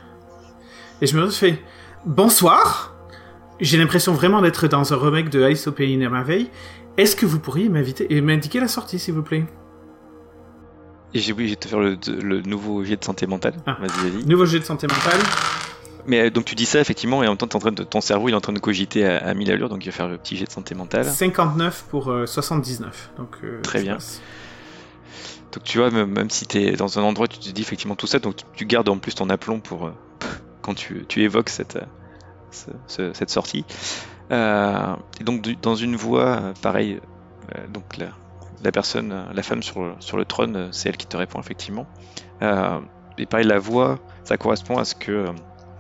Et 1.01 1.07
je 1.07 1.19
me 1.19 1.29
fais 1.29 1.61
Bonsoir 2.05 2.93
J'ai 3.59 3.77
l'impression 3.77 4.13
vraiment 4.13 4.39
d'être 4.39 4.67
dans 4.67 4.93
un 4.93 4.95
remake 4.95 5.29
de 5.29 5.41
Alice 5.41 5.65
au 5.65 5.71
pays 5.71 5.97
des 5.97 6.07
merveilles. 6.07 6.51
Est-ce 6.97 7.15
que 7.15 7.25
vous 7.25 7.39
pourriez 7.39 7.67
m'inviter 7.67 8.13
et 8.13 8.21
m'indiquer 8.21 8.59
la 8.59 8.67
sortie, 8.67 8.99
s'il 8.99 9.15
vous 9.15 9.23
plaît? 9.23 9.43
Et 11.15 11.19
j'ai 11.19 11.33
oublié 11.33 11.55
de 11.55 11.59
te 11.59 11.67
faire 11.67 11.79
le, 11.79 12.41
nouveau 12.41 12.83
jet 12.83 12.97
de 12.97 13.03
santé 13.03 13.25
mentale. 13.25 13.55
Ah. 13.65 13.77
Vas-y, 13.81 14.09
vas-y. 14.11 14.25
Nouveau 14.27 14.45
jet 14.45 14.59
de 14.59 14.65
santé 14.65 14.85
mentale. 14.85 15.19
Mais 16.05 16.27
euh, 16.27 16.29
donc 16.29 16.45
tu 16.45 16.53
dis 16.53 16.67
ça 16.67 16.79
effectivement 16.79 17.23
et 17.23 17.27
en 17.27 17.31
même 17.31 17.37
temps 17.37 17.47
es 17.47 17.55
en 17.55 17.59
train 17.59 17.71
de, 17.71 17.83
ton 17.83 18.01
cerveau 18.01 18.29
il 18.29 18.33
est 18.33 18.35
en 18.35 18.41
train 18.41 18.53
de 18.53 18.59
cogiter 18.59 19.07
à, 19.07 19.25
à 19.25 19.33
1000 19.33 19.49
allures 19.49 19.69
donc 19.69 19.83
il 19.83 19.89
va 19.89 19.91
faire 19.91 20.07
le 20.07 20.19
petit 20.19 20.37
jet 20.37 20.45
de 20.45 20.51
santé 20.51 20.75
mentale. 20.75 21.05
59 21.05 21.85
pour 21.89 22.13
79. 22.25 23.09
Euh, 23.17 23.17
donc, 23.17 23.37
euh, 23.43 23.59
Très 23.63 23.81
bien. 23.81 23.97
Donc 25.51 25.63
tu 25.63 25.79
vois 25.79 25.89
même, 25.89 26.29
si 26.29 26.45
tu 26.45 26.59
es 26.59 26.73
dans 26.73 26.99
un 26.99 27.01
endroit 27.01 27.27
tu 27.27 27.39
te 27.39 27.49
dis 27.49 27.61
effectivement 27.63 27.95
tout 27.95 28.05
ça 28.05 28.19
donc 28.19 28.35
tu, 28.53 28.65
gardes 28.65 28.89
en 28.89 28.99
plus 28.99 29.15
ton 29.15 29.31
aplomb 29.31 29.59
pour 29.59 29.89
quand 30.65 30.73
tu, 30.73 31.05
évoques 31.17 31.49
cette, 31.49 31.77
sortie. 33.27 33.65
et 34.31 35.23
donc 35.23 35.61
dans 35.61 35.75
une 35.75 35.95
voie 35.95 36.53
pareil 36.61 36.99
donc 37.71 37.97
là 37.97 38.07
la 38.63 38.71
personne, 38.71 39.27
la 39.31 39.43
femme 39.43 39.61
sur, 39.61 40.17
le 40.17 40.25
trône, 40.25 40.69
c'est 40.71 40.89
elle 40.89 40.97
qui 40.97 41.05
te 41.05 41.15
répond 41.17 41.39
effectivement. 41.39 41.85
Euh, 42.41 42.79
et 43.17 43.25
pareil, 43.25 43.45
la 43.45 43.59
voix, 43.59 43.99
ça 44.23 44.37
correspond 44.37 44.77
à 44.77 44.85
ce 44.85 44.95
que 44.95 45.11
euh, 45.11 45.31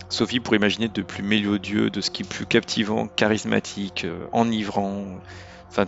Sophie 0.09 0.39
pourrait 0.39 0.57
imaginer 0.57 0.87
de 0.87 1.01
plus 1.01 1.23
mélodieux, 1.23 1.89
de 1.89 1.99
ce 1.99 2.11
qui 2.11 2.21
est 2.21 2.29
plus 2.29 2.45
captivant, 2.45 3.07
charismatique, 3.07 4.05
euh, 4.05 4.27
enivrant, 4.31 5.03
enfin, 5.67 5.85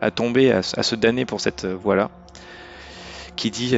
à 0.00 0.10
tomber, 0.12 0.52
à, 0.52 0.62
se 0.62 0.94
damner 0.94 1.24
pour 1.24 1.40
cette 1.40 1.66
voix-là, 1.66 2.10
qui 3.34 3.50
dit 3.50 3.76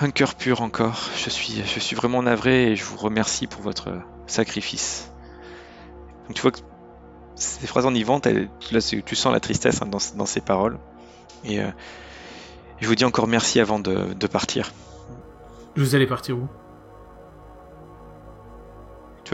un 0.00 0.10
cœur 0.10 0.34
pur 0.34 0.62
encore. 0.62 1.08
Je 1.16 1.30
suis, 1.30 1.62
je 1.64 1.80
suis 1.80 1.96
vraiment 1.96 2.22
navré 2.22 2.72
et 2.72 2.76
je 2.76 2.84
vous 2.84 2.96
remercie 2.96 3.46
pour 3.46 3.62
votre 3.62 3.90
sacrifice. 4.26 5.10
Donc 6.26 6.36
tu 6.36 6.42
vois 6.42 6.50
que 6.50 6.58
ces 7.34 7.66
phrases 7.66 7.86
enivantes, 7.86 8.26
là, 8.26 8.80
tu 8.80 9.16
sens 9.16 9.32
la 9.32 9.40
tristesse 9.40 9.82
hein, 9.82 9.86
dans, 9.86 9.98
dans, 10.16 10.26
ces 10.26 10.40
paroles. 10.40 10.78
Et 11.44 11.60
euh, 11.60 11.68
je 12.80 12.86
vous 12.86 12.94
dis 12.94 13.04
encore 13.04 13.26
merci 13.26 13.60
avant 13.60 13.78
de, 13.78 14.14
de 14.14 14.26
partir. 14.26 14.72
Vous 15.76 15.94
allez 15.94 16.06
partir 16.06 16.36
où? 16.36 16.48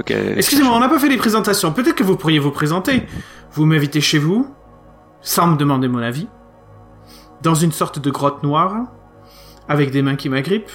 Excusez-moi, 0.07 0.75
on 0.77 0.81
n'a 0.81 0.89
pas 0.89 0.99
fait 0.99 1.09
les 1.09 1.17
présentations. 1.17 1.73
Peut-être 1.73 1.97
que 1.97 2.05
vous 2.05 2.17
pourriez 2.17 2.39
vous 2.39 2.53
présenter. 2.53 3.05
Vous 3.53 3.65
m'invitez 3.65 4.01
chez 4.01 4.19
vous, 4.19 4.47
sans 5.21 5.49
me 5.49 5.57
demander 5.57 5.89
mon 5.89 5.99
avis, 5.99 6.29
dans 7.43 7.55
une 7.55 7.73
sorte 7.73 7.99
de 7.99 8.11
grotte 8.11 8.43
noire, 8.43 8.85
avec 9.69 9.91
des 9.91 10.03
mains 10.03 10.17
qui 10.17 10.29
m'agrippent. 10.29 10.71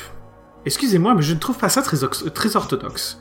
Excusez-moi, 0.66 1.14
mais 1.16 1.22
je 1.22 1.34
ne 1.34 1.40
trouve 1.40 1.58
pas 1.58 1.70
ça 1.70 1.82
très, 1.82 1.98
très 2.30 2.56
orthodoxe. 2.56 3.20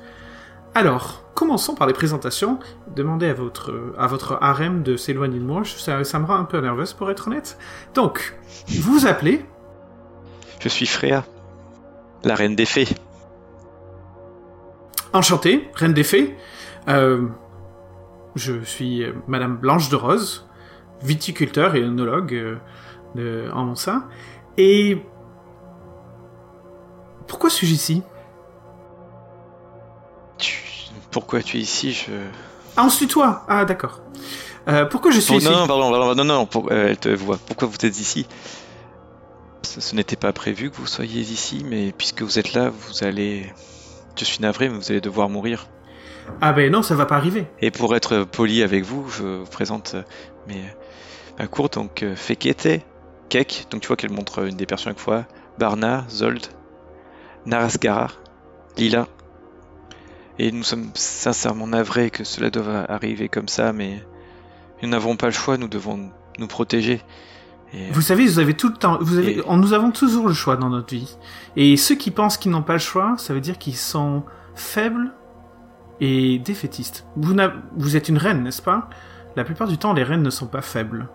Alors, 0.74 1.24
commençons 1.34 1.74
par 1.74 1.86
les 1.86 1.92
présentations. 1.92 2.58
Demandez 2.94 3.28
à 3.28 3.34
votre, 3.34 3.94
à 3.98 4.06
votre 4.06 4.38
harem 4.40 4.82
de 4.82 4.96
s'éloigner 4.96 5.38
de 5.38 5.44
moi, 5.44 5.62
ça, 5.64 6.04
ça, 6.04 6.18
me 6.18 6.24
rend 6.24 6.36
un 6.36 6.44
peu 6.44 6.60
nerveuse 6.60 6.92
pour 6.92 7.10
être 7.10 7.28
honnête. 7.28 7.58
Donc, 7.94 8.38
vous 8.68 8.92
vous 8.92 9.06
appelez 9.06 9.44
Je 10.60 10.68
suis 10.68 10.86
Freya, 10.86 11.24
la 12.24 12.34
reine 12.34 12.56
des 12.56 12.64
fées. 12.64 12.88
Enchanté, 15.12 15.68
reine 15.74 15.92
des 15.92 16.04
fées. 16.04 16.36
Euh, 16.88 17.26
je 18.34 18.62
suis 18.62 19.04
euh, 19.04 19.12
Madame 19.26 19.56
Blanche 19.56 19.90
de 19.90 19.96
Rose, 19.96 20.48
viticulteur 21.02 21.74
et 21.74 21.82
œnologue 21.82 22.58
euh, 23.18 23.50
en 23.52 23.64
mon 23.64 23.74
sein. 23.74 24.08
Et 24.56 25.02
pourquoi 27.32 27.48
suis-je 27.48 27.72
ici? 27.72 28.02
Tu- 30.38 30.62
Pourquoi 31.10 31.42
tu 31.42 31.56
es 31.56 31.60
ici 31.60 31.92
je... 31.92 32.12
Ah, 32.76 32.84
on 32.84 32.88
se 32.90 32.98
tutoie. 32.98 33.44
Ah, 33.48 33.64
d'accord. 33.64 34.00
Euh, 34.68 34.84
pourquoi 34.84 35.10
je 35.10 35.20
suis 35.20 35.34
Oh, 35.34 35.38
ici? 35.38 35.46
non, 35.48 35.56
non, 35.60 35.66
pardon, 35.66 35.90
pardon, 35.90 36.14
non, 36.14 36.24
non, 36.24 36.46
pour- 36.46 36.70
euh, 36.70 36.88
elle 36.90 36.98
te 36.98 37.08
voit. 37.08 37.38
Pourquoi 37.46 37.68
vous 37.68 37.74
êtes 37.74 37.98
ici? 38.00 38.26
Ce, 39.62 39.80
ce 39.80 39.94
n'était 39.94 40.16
pas 40.16 40.32
prévu 40.32 40.70
que 40.70 40.76
vous 40.76 40.86
soyez 40.86 41.20
ici, 41.22 41.64
mais 41.66 41.92
puisque 41.96 42.22
vous 42.22 42.38
êtes 42.38 42.52
là, 42.52 42.68
vous 42.70 43.02
allez... 43.04 43.52
Je 44.18 44.24
suis 44.26 44.40
navré, 44.40 44.68
mais 44.68 44.76
vous 44.76 44.90
allez 44.90 45.00
devoir 45.00 45.28
mourir. 45.30 45.68
Ah 46.42 46.52
ben 46.52 46.70
non, 46.70 46.82
ça 46.82 46.94
va 46.94 47.06
pas 47.06 47.16
arriver. 47.16 47.46
Et 47.60 47.70
pour 47.70 47.96
être 47.96 48.24
poli 48.24 48.62
avec 48.62 48.84
vous, 48.84 49.08
je 49.08 49.22
vous 49.22 49.44
présente 49.50 49.94
euh, 49.94 50.02
mes, 50.48 50.62
ma 51.38 51.46
cour, 51.46 51.68
donc 51.70 52.02
euh, 52.02 52.14
Fekete, 52.14 52.82
Kek, 53.30 53.66
donc 53.70 53.80
tu 53.80 53.88
vois 53.88 53.96
qu'elle 53.96 54.12
montre 54.12 54.44
une 54.46 54.56
des 54.56 54.66
personnes 54.66 54.92
à 54.92 54.94
chaque 54.94 55.02
fois, 55.02 55.24
Barna, 55.58 56.04
Zold, 56.10 56.46
Narasgara, 57.46 58.08
Lila. 58.76 59.06
Et 60.38 60.50
nous 60.50 60.62
sommes 60.62 60.90
sincèrement 60.94 61.66
navrés 61.66 62.10
que 62.10 62.24
cela 62.24 62.50
doive 62.50 62.86
arriver 62.88 63.28
comme 63.28 63.48
ça, 63.48 63.72
mais 63.72 64.02
nous 64.82 64.88
n'avons 64.88 65.16
pas 65.16 65.26
le 65.26 65.32
choix, 65.32 65.56
nous 65.58 65.68
devons 65.68 66.10
nous 66.38 66.46
protéger. 66.46 67.02
Et, 67.74 67.90
Vous 67.90 68.00
savez, 68.02 68.26
vous 68.26 68.38
avez 68.38 68.54
tout 68.54 68.68
le 68.68 68.74
temps. 68.74 68.98
Vous 69.00 69.18
avez, 69.18 69.38
Et- 69.38 69.42
nous 69.56 69.72
avons 69.72 69.90
toujours 69.90 70.26
le 70.28 70.34
choix 70.34 70.56
dans 70.56 70.68
notre 70.68 70.94
vie. 70.94 71.16
Et 71.56 71.76
ceux 71.76 71.94
qui 71.94 72.10
pensent 72.10 72.36
qu'ils 72.36 72.50
n'ont 72.50 72.62
pas 72.62 72.74
le 72.74 72.78
choix, 72.78 73.14
ça 73.18 73.34
veut 73.34 73.40
dire 73.40 73.58
qu'ils 73.58 73.76
sont 73.76 74.24
faibles 74.54 75.12
et 76.00 76.38
défaitistes. 76.38 77.06
Vous, 77.16 77.34
vous 77.76 77.96
êtes 77.96 78.08
une 78.08 78.18
reine, 78.18 78.42
n'est-ce 78.42 78.62
pas? 78.62 78.88
La 79.36 79.44
plupart 79.44 79.68
du 79.68 79.78
temps, 79.78 79.92
les 79.94 80.02
reines 80.02 80.22
ne 80.22 80.30
sont 80.30 80.46
pas 80.46 80.60
faibles. 80.60 81.08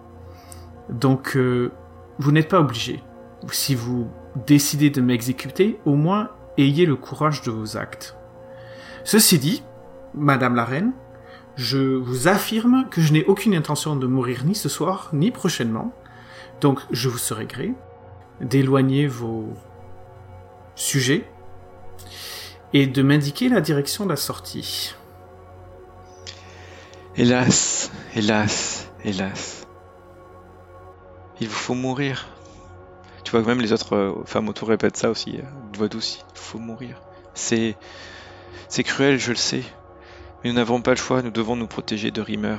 Donc, 0.89 1.35
euh, 1.35 1.71
vous 2.19 2.31
n'êtes 2.31 2.49
pas 2.49 2.59
obligé. 2.59 3.03
Si 3.51 3.75
vous 3.75 4.07
décidez 4.45 4.89
de 4.89 5.01
m'exécuter, 5.01 5.79
au 5.85 5.95
moins 5.95 6.29
ayez 6.57 6.85
le 6.85 6.95
courage 6.95 7.41
de 7.41 7.51
vos 7.51 7.77
actes. 7.77 8.15
Ceci 9.03 9.39
dit, 9.39 9.63
Madame 10.13 10.55
la 10.55 10.65
reine, 10.65 10.93
je 11.55 11.77
vous 11.77 12.27
affirme 12.27 12.87
que 12.89 13.01
je 13.01 13.13
n'ai 13.13 13.25
aucune 13.25 13.55
intention 13.55 13.95
de 13.95 14.07
mourir 14.07 14.43
ni 14.45 14.55
ce 14.55 14.69
soir, 14.69 15.09
ni 15.13 15.31
prochainement. 15.31 15.93
Donc, 16.61 16.79
je 16.91 17.09
vous 17.09 17.17
serai 17.17 17.45
gré 17.45 17.73
d'éloigner 18.41 19.07
vos 19.07 19.53
sujets 20.75 21.25
et 22.73 22.85
de 22.85 23.01
m'indiquer 23.01 23.49
la 23.49 23.61
direction 23.61 24.05
de 24.05 24.09
la 24.11 24.15
sortie. 24.15 24.93
hélas, 27.15 27.91
hélas, 28.15 28.91
hélas. 29.03 29.65
Il 31.39 31.47
vous 31.47 31.53
faut 31.53 31.75
mourir. 31.75 32.27
Tu 33.27 33.31
vois 33.31 33.41
que 33.41 33.47
même 33.47 33.59
les 33.59 33.73
autres 33.73 33.93
euh, 33.93 34.13
femmes 34.23 34.47
autour 34.47 34.69
répètent 34.69 34.95
ça 34.95 35.09
aussi, 35.09 35.37
euh, 35.37 35.41
de 35.73 35.77
voix 35.77 35.89
douce, 35.89 36.23
il 36.33 36.39
faut 36.39 36.59
mourir. 36.59 37.01
C'est... 37.33 37.75
C'est 38.69 38.83
cruel, 38.83 39.19
je 39.19 39.31
le 39.31 39.35
sais. 39.35 39.63
Mais 40.43 40.49
nous 40.49 40.55
n'avons 40.55 40.79
pas 40.81 40.91
le 40.91 40.95
choix, 40.95 41.21
nous 41.21 41.29
devons 41.29 41.57
nous 41.57 41.67
protéger 41.67 42.09
de 42.09 42.21
Rimmer. 42.21 42.55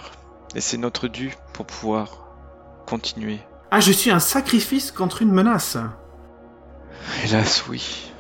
Et 0.55 0.61
c'est 0.61 0.77
notre 0.77 1.09
dû 1.09 1.33
pour 1.55 1.65
pouvoir 1.65 2.29
continuer. 2.87 3.39
Ah, 3.71 3.81
je 3.81 3.93
suis 3.93 4.11
un 4.11 4.19
sacrifice 4.19 4.93
contre 4.93 5.23
une 5.23 5.33
menace. 5.33 5.79
Hélas, 7.25 7.65
oui. 7.71 8.13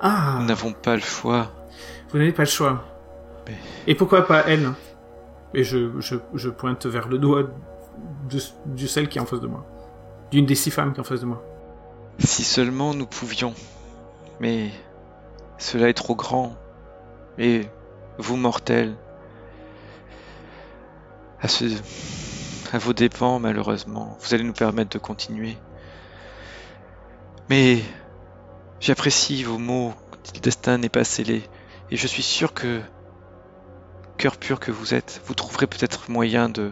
Ah, 0.00 0.36
Nous 0.38 0.46
n'avons 0.46 0.72
pas 0.72 0.94
le 0.94 1.02
choix. 1.02 1.50
vous 2.10 2.18
n'avez 2.18 2.30
pas 2.32 2.44
le 2.44 2.48
choix. 2.48 2.84
Mais- 3.48 3.58
Et 3.88 3.96
pourquoi 3.96 4.28
pas 4.28 4.44
elle? 4.46 4.74
Et 5.54 5.64
je, 5.64 5.90
je, 6.00 6.14
je 6.34 6.50
pointe 6.50 6.86
vers 6.86 7.08
le 7.08 7.18
doigt 7.18 7.42
de, 8.30 8.38
de 8.76 8.86
celle 8.86 9.08
qui 9.08 9.18
est 9.18 9.20
en 9.20 9.26
face 9.26 9.40
de 9.40 9.48
moi. 9.48 9.66
D'une 10.30 10.46
des 10.46 10.54
six 10.54 10.70
femmes 10.70 10.92
qui 10.92 10.98
est 10.98 11.00
en 11.00 11.04
face 11.04 11.22
de 11.22 11.26
moi. 11.26 11.42
Si 12.20 12.44
seulement 12.44 12.94
nous 12.94 13.06
pouvions. 13.06 13.54
Mais 14.40 14.70
cela 15.58 15.88
est 15.88 15.94
trop 15.94 16.14
grand. 16.14 16.56
Et 17.38 17.66
vous, 18.18 18.36
mortels, 18.36 18.94
à, 21.40 21.46
à 22.72 22.78
vos 22.78 22.92
dépens, 22.92 23.38
malheureusement, 23.38 24.18
vous 24.20 24.34
allez 24.34 24.44
nous 24.44 24.52
permettre 24.52 24.90
de 24.90 24.98
continuer. 24.98 25.56
Mais 27.48 27.82
j'apprécie 28.80 29.42
vos 29.42 29.58
mots, 29.58 29.94
le 30.34 30.40
destin 30.40 30.78
n'est 30.78 30.88
pas 30.88 31.04
scellé. 31.04 31.42
Et 31.90 31.96
je 31.96 32.06
suis 32.06 32.22
sûr 32.22 32.52
que, 32.52 32.80
cœur 34.18 34.36
pur 34.36 34.60
que 34.60 34.70
vous 34.70 34.94
êtes, 34.94 35.22
vous 35.24 35.34
trouverez 35.34 35.66
peut-être 35.66 36.10
moyen 36.10 36.48
de 36.48 36.70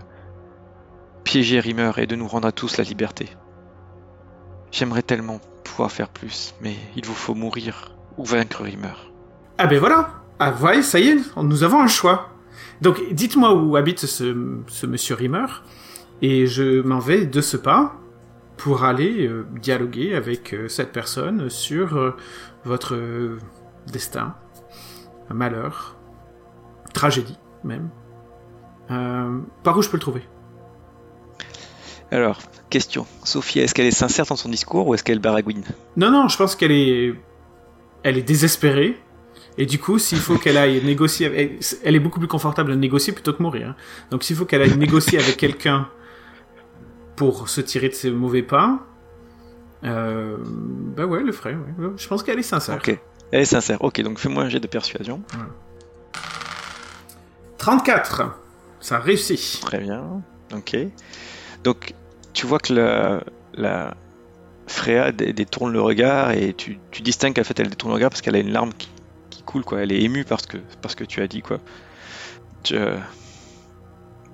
piéger 1.24 1.60
Rimmer 1.60 1.92
et 1.96 2.06
de 2.06 2.14
nous 2.14 2.28
rendre 2.28 2.48
à 2.48 2.52
tous 2.52 2.76
la 2.76 2.84
liberté. 2.84 3.28
J'aimerais 4.70 5.02
tellement 5.02 5.40
pouvoir 5.64 5.90
faire 5.90 6.08
plus, 6.08 6.54
mais 6.60 6.76
il 6.96 7.06
vous 7.06 7.14
faut 7.14 7.34
mourir 7.34 7.92
ou 8.16 8.24
vaincre 8.24 8.62
Rimmer. 8.62 8.94
Ah 9.58 9.66
ben 9.66 9.78
voilà 9.78 10.10
Ah 10.38 10.52
ouais, 10.62 10.82
ça 10.82 10.98
y 10.98 11.08
est, 11.08 11.36
nous 11.36 11.62
avons 11.62 11.80
un 11.80 11.86
choix. 11.86 12.30
Donc 12.80 13.02
dites-moi 13.12 13.54
où 13.54 13.76
habite 13.76 14.06
ce, 14.06 14.86
monsieur 14.86 15.14
Rimmer, 15.14 15.46
et 16.22 16.46
je 16.46 16.82
m'en 16.82 16.98
vais 16.98 17.26
de 17.26 17.40
ce 17.40 17.56
pas 17.56 17.94
pour 18.56 18.84
aller 18.84 19.26
euh, 19.26 19.46
dialoguer 19.60 20.14
avec 20.14 20.52
euh, 20.52 20.68
cette 20.68 20.92
personne 20.92 21.48
sur 21.48 21.96
euh, 21.96 22.16
votre 22.64 22.98
destin, 23.86 24.34
malheur, 25.30 25.96
tragédie 26.92 27.38
même. 27.64 27.88
Par 29.62 29.76
où 29.76 29.82
je 29.82 29.88
peux 29.88 29.96
le 29.96 30.00
trouver? 30.00 30.22
Alors, 32.10 32.40
question. 32.70 33.06
Sophie, 33.24 33.60
est-ce 33.60 33.74
qu'elle 33.74 33.86
est 33.86 33.90
sincère 33.90 34.24
dans 34.26 34.36
son 34.36 34.48
discours 34.48 34.86
ou 34.88 34.94
est-ce 34.94 35.04
qu'elle 35.04 35.18
baragouine 35.18 35.62
Non, 35.96 36.10
non, 36.10 36.28
je 36.28 36.36
pense 36.38 36.56
qu'elle 36.56 36.72
est, 36.72 37.14
elle 38.02 38.16
est 38.18 38.22
désespérée. 38.22 38.98
Et 39.58 39.66
du 39.66 39.78
coup, 39.78 39.98
s'il 39.98 40.18
faut 40.18 40.38
qu'elle 40.38 40.56
aille 40.56 40.82
négocier, 40.84 41.26
avec... 41.26 41.60
elle 41.84 41.96
est 41.96 42.00
beaucoup 42.00 42.18
plus 42.20 42.28
confortable 42.28 42.70
de 42.70 42.76
négocier 42.76 43.12
plutôt 43.12 43.32
que 43.32 43.42
mourir. 43.42 43.70
hein. 43.70 43.76
Donc, 44.10 44.22
s'il 44.22 44.36
faut 44.36 44.44
qu'elle 44.44 44.62
aille 44.62 44.76
négocier 44.78 45.18
avec 45.18 45.36
quelqu'un 45.36 45.88
pour 47.16 47.48
se 47.48 47.60
tirer 47.60 47.88
de 47.88 47.94
ses 47.94 48.10
mauvais 48.10 48.42
pas, 48.42 48.78
euh, 49.84 50.36
bah 50.96 51.04
ouais, 51.06 51.22
le 51.22 51.32
ferait. 51.32 51.54
ouais. 51.54 51.88
Je 51.96 52.06
pense 52.08 52.22
qu'elle 52.22 52.38
est 52.38 52.42
sincère. 52.42 52.76
Ok. 52.76 52.98
Elle 53.32 53.40
est 53.40 53.44
sincère. 53.44 53.82
Ok, 53.82 54.00
donc 54.00 54.18
fais-moi 54.18 54.44
un 54.44 54.48
jet 54.48 54.60
de 54.60 54.66
persuasion. 54.68 55.20
34, 57.58 58.38
ça 58.80 58.98
réussit. 58.98 59.60
Très 59.60 59.78
bien. 59.78 60.22
Ok. 60.54 60.76
Donc, 61.64 61.94
tu 62.38 62.46
vois 62.46 62.60
que 62.60 62.72
la, 63.54 63.96
Freya 64.68 65.10
dé- 65.10 65.32
détourne 65.32 65.72
le 65.72 65.82
regard 65.82 66.30
et 66.30 66.54
tu, 66.54 66.78
distingues 67.00 67.34
qu'en 67.34 67.42
fait 67.42 67.58
elle 67.58 67.68
détourne 67.68 67.90
le 67.90 67.96
regard 67.96 68.10
parce 68.10 68.20
qu'elle 68.20 68.36
a 68.36 68.38
une 68.38 68.52
larme 68.52 68.72
qui, 68.74 68.88
coule, 69.44 69.64
quoi. 69.64 69.82
Elle 69.82 69.90
est 69.90 70.02
émue 70.02 70.24
parce 70.24 70.46
que, 70.46 70.58
parce 70.80 70.94
que 70.94 71.02
tu 71.02 71.20
as 71.20 71.26
dit, 71.26 71.42
quoi. 71.42 71.58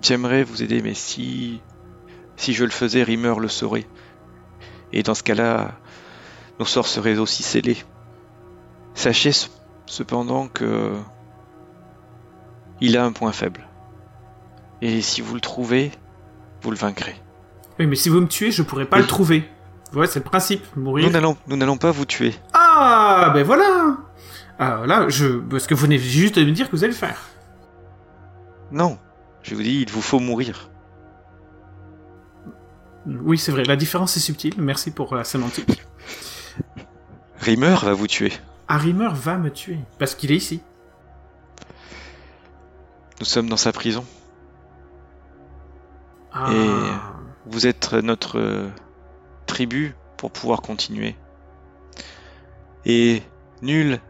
J'aimerais 0.03 0.45
vous 0.45 0.63
aider, 0.63 0.83
mais 0.83 0.93
si, 0.93 1.63
si 2.37 2.53
je 2.53 2.65
le 2.65 2.71
faisais, 2.71 3.03
Rimmer 3.05 3.37
le 3.39 3.49
saurait. 3.49 3.87
Et 4.93 5.03
dans 5.03 5.15
ce 5.15 5.23
cas-là, 5.23 5.81
nos 6.59 6.67
sorts 6.67 6.89
seraient 6.89 7.17
aussi 7.17 7.43
scellés. 7.43 7.79
Sachez 8.95 9.33
ce- 9.33 9.49
cependant 9.89 10.49
que 10.49 10.93
il 12.81 12.99
a 12.99 13.05
un 13.05 13.13
point 13.13 13.33
faible. 13.33 13.65
Et 14.83 15.01
si 15.01 15.23
vous 15.23 15.35
le 15.37 15.41
trouvez, 15.41 15.91
vous 16.61 16.71
le 16.71 16.77
vaincrez. 16.77 17.24
Oui, 17.79 17.87
mais 17.87 17.97
si 17.97 18.09
vous 18.09 18.21
me 18.21 18.27
tuez, 18.29 18.51
je 18.53 18.63
pourrais 18.63 18.87
pas 18.87 18.97
Oui. 18.97 19.03
le 19.03 19.09
trouver. 19.09 19.49
Ouais, 19.95 20.07
c'est 20.07 20.19
le 20.21 20.25
principe, 20.25 20.65
mourir. 20.77 21.07
Nous 21.47 21.57
n'allons, 21.57 21.77
pas 21.77 21.91
vous 21.91 22.05
tuer. 22.05 22.35
Ah, 22.53 23.31
ben 23.33 23.45
voilà 23.45 23.97
Ah, 24.59 24.83
là, 24.87 25.09
je... 25.09 25.39
Parce 25.39 25.67
que 25.67 25.75
vous 25.75 25.83
venez 25.83 25.99
juste 25.99 26.39
de 26.39 26.45
me 26.45 26.51
dire 26.53 26.67
que 26.69 26.77
vous 26.77 26.83
allez 26.85 26.93
le 26.93 26.99
faire. 26.99 27.21
Non, 28.73 28.99
je 29.43 29.55
vous 29.55 29.63
dis, 29.63 29.83
il 29.83 29.91
vous 29.91 30.03
faut 30.03 30.19
mourir. 30.19 30.69
Oui, 33.07 33.39
c'est 33.39 33.53
vrai, 33.53 33.65
la 33.65 33.77
différence 33.77 34.17
est 34.17 34.21
subtile, 34.21 34.55
merci 34.59 34.91
pour 34.91 35.15
la 35.15 35.25
sémantique. 35.25 35.85
Rimmer 37.39 37.77
va 37.83 37.93
vous 37.93 38.07
tuer. 38.07 38.33
Harrimer 38.67 39.11
va 39.13 39.37
me 39.37 39.51
tuer, 39.51 39.79
parce 39.99 40.15
qu'il 40.15 40.33
est 40.33 40.37
ici. 40.37 40.63
Nous 43.21 43.27
sommes 43.27 43.49
dans 43.49 43.59
sa 43.59 43.73
prison. 43.73 44.05
Ah. 46.33 46.51
Et- 46.53 47.14
Vous 47.47 47.67
êtes 47.67 47.93
notre 47.93 48.39
euh, 48.39 48.69
tribu 49.47 49.95
pour 50.17 50.31
pouvoir 50.31 50.63
continuer. 50.63 51.15
Et 52.87 53.23
nul 53.63 54.01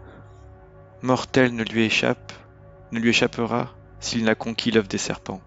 mortel 1.03 1.55
ne 1.55 1.65
lui 1.65 1.85
échappe, 1.85 2.33
ne 2.93 2.99
lui 3.01 3.11
échappera 3.11 3.71
s'il 4.01 4.25
n'a 4.25 4.35
conquis 4.35 4.71
l'œuf 4.71 4.89
des 4.89 4.99
serpents. 4.99 5.41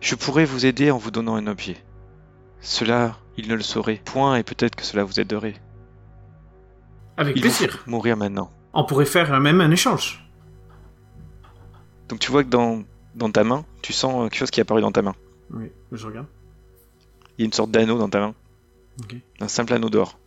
Je 0.00 0.14
pourrais 0.14 0.44
vous 0.44 0.66
aider 0.66 0.90
en 0.90 0.98
vous 0.98 1.10
donnant 1.10 1.36
un 1.36 1.46
objet. 1.46 1.76
Cela, 2.60 3.16
il 3.36 3.48
ne 3.48 3.54
le 3.54 3.62
saurait 3.62 4.00
point 4.04 4.36
et 4.36 4.42
peut-être 4.42 4.76
que 4.76 4.84
cela 4.84 5.04
vous 5.04 5.20
aiderait. 5.20 5.54
Avec 7.16 7.36
Il 7.36 7.42
plaisir. 7.42 7.82
mourir 7.86 8.16
maintenant. 8.16 8.50
On 8.72 8.84
pourrait 8.84 9.04
faire 9.06 9.32
euh, 9.32 9.40
même 9.40 9.60
un 9.60 9.70
échange. 9.70 10.26
Donc 12.08 12.18
tu 12.18 12.30
vois 12.30 12.42
que 12.44 12.48
dans, 12.48 12.82
dans 13.14 13.30
ta 13.30 13.44
main, 13.44 13.64
tu 13.82 13.92
sens 13.92 14.24
quelque 14.30 14.38
chose 14.38 14.50
qui 14.50 14.60
est 14.60 14.62
apparu 14.62 14.80
dans 14.80 14.92
ta 14.92 15.02
main. 15.02 15.14
Oui, 15.52 15.70
je 15.92 16.06
regarde. 16.06 16.26
Il 17.40 17.44
y 17.44 17.44
a 17.44 17.46
une 17.46 17.54
sorte 17.54 17.70
d'anneau 17.70 17.96
dans 17.96 18.10
ta 18.10 18.20
main. 18.20 18.34
Un 19.40 19.48
simple 19.48 19.72
anneau 19.72 19.88
d'or. 19.88 20.18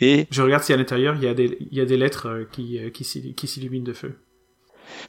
Et 0.00 0.26
Je 0.30 0.40
regarde 0.40 0.62
si 0.62 0.72
à 0.72 0.78
l'intérieur 0.78 1.14
il 1.14 1.22
y 1.22 1.26
a 1.28 1.34
des, 1.34 1.58
il 1.60 1.76
y 1.76 1.80
a 1.82 1.84
des 1.84 1.98
lettres 1.98 2.26
euh, 2.26 2.44
qui, 2.50 2.78
euh, 2.78 2.88
qui 2.88 3.04
s'illu- 3.04 3.34
qui 3.34 3.46
s'illuminent 3.46 3.84
de 3.84 3.92
feu. 3.92 4.18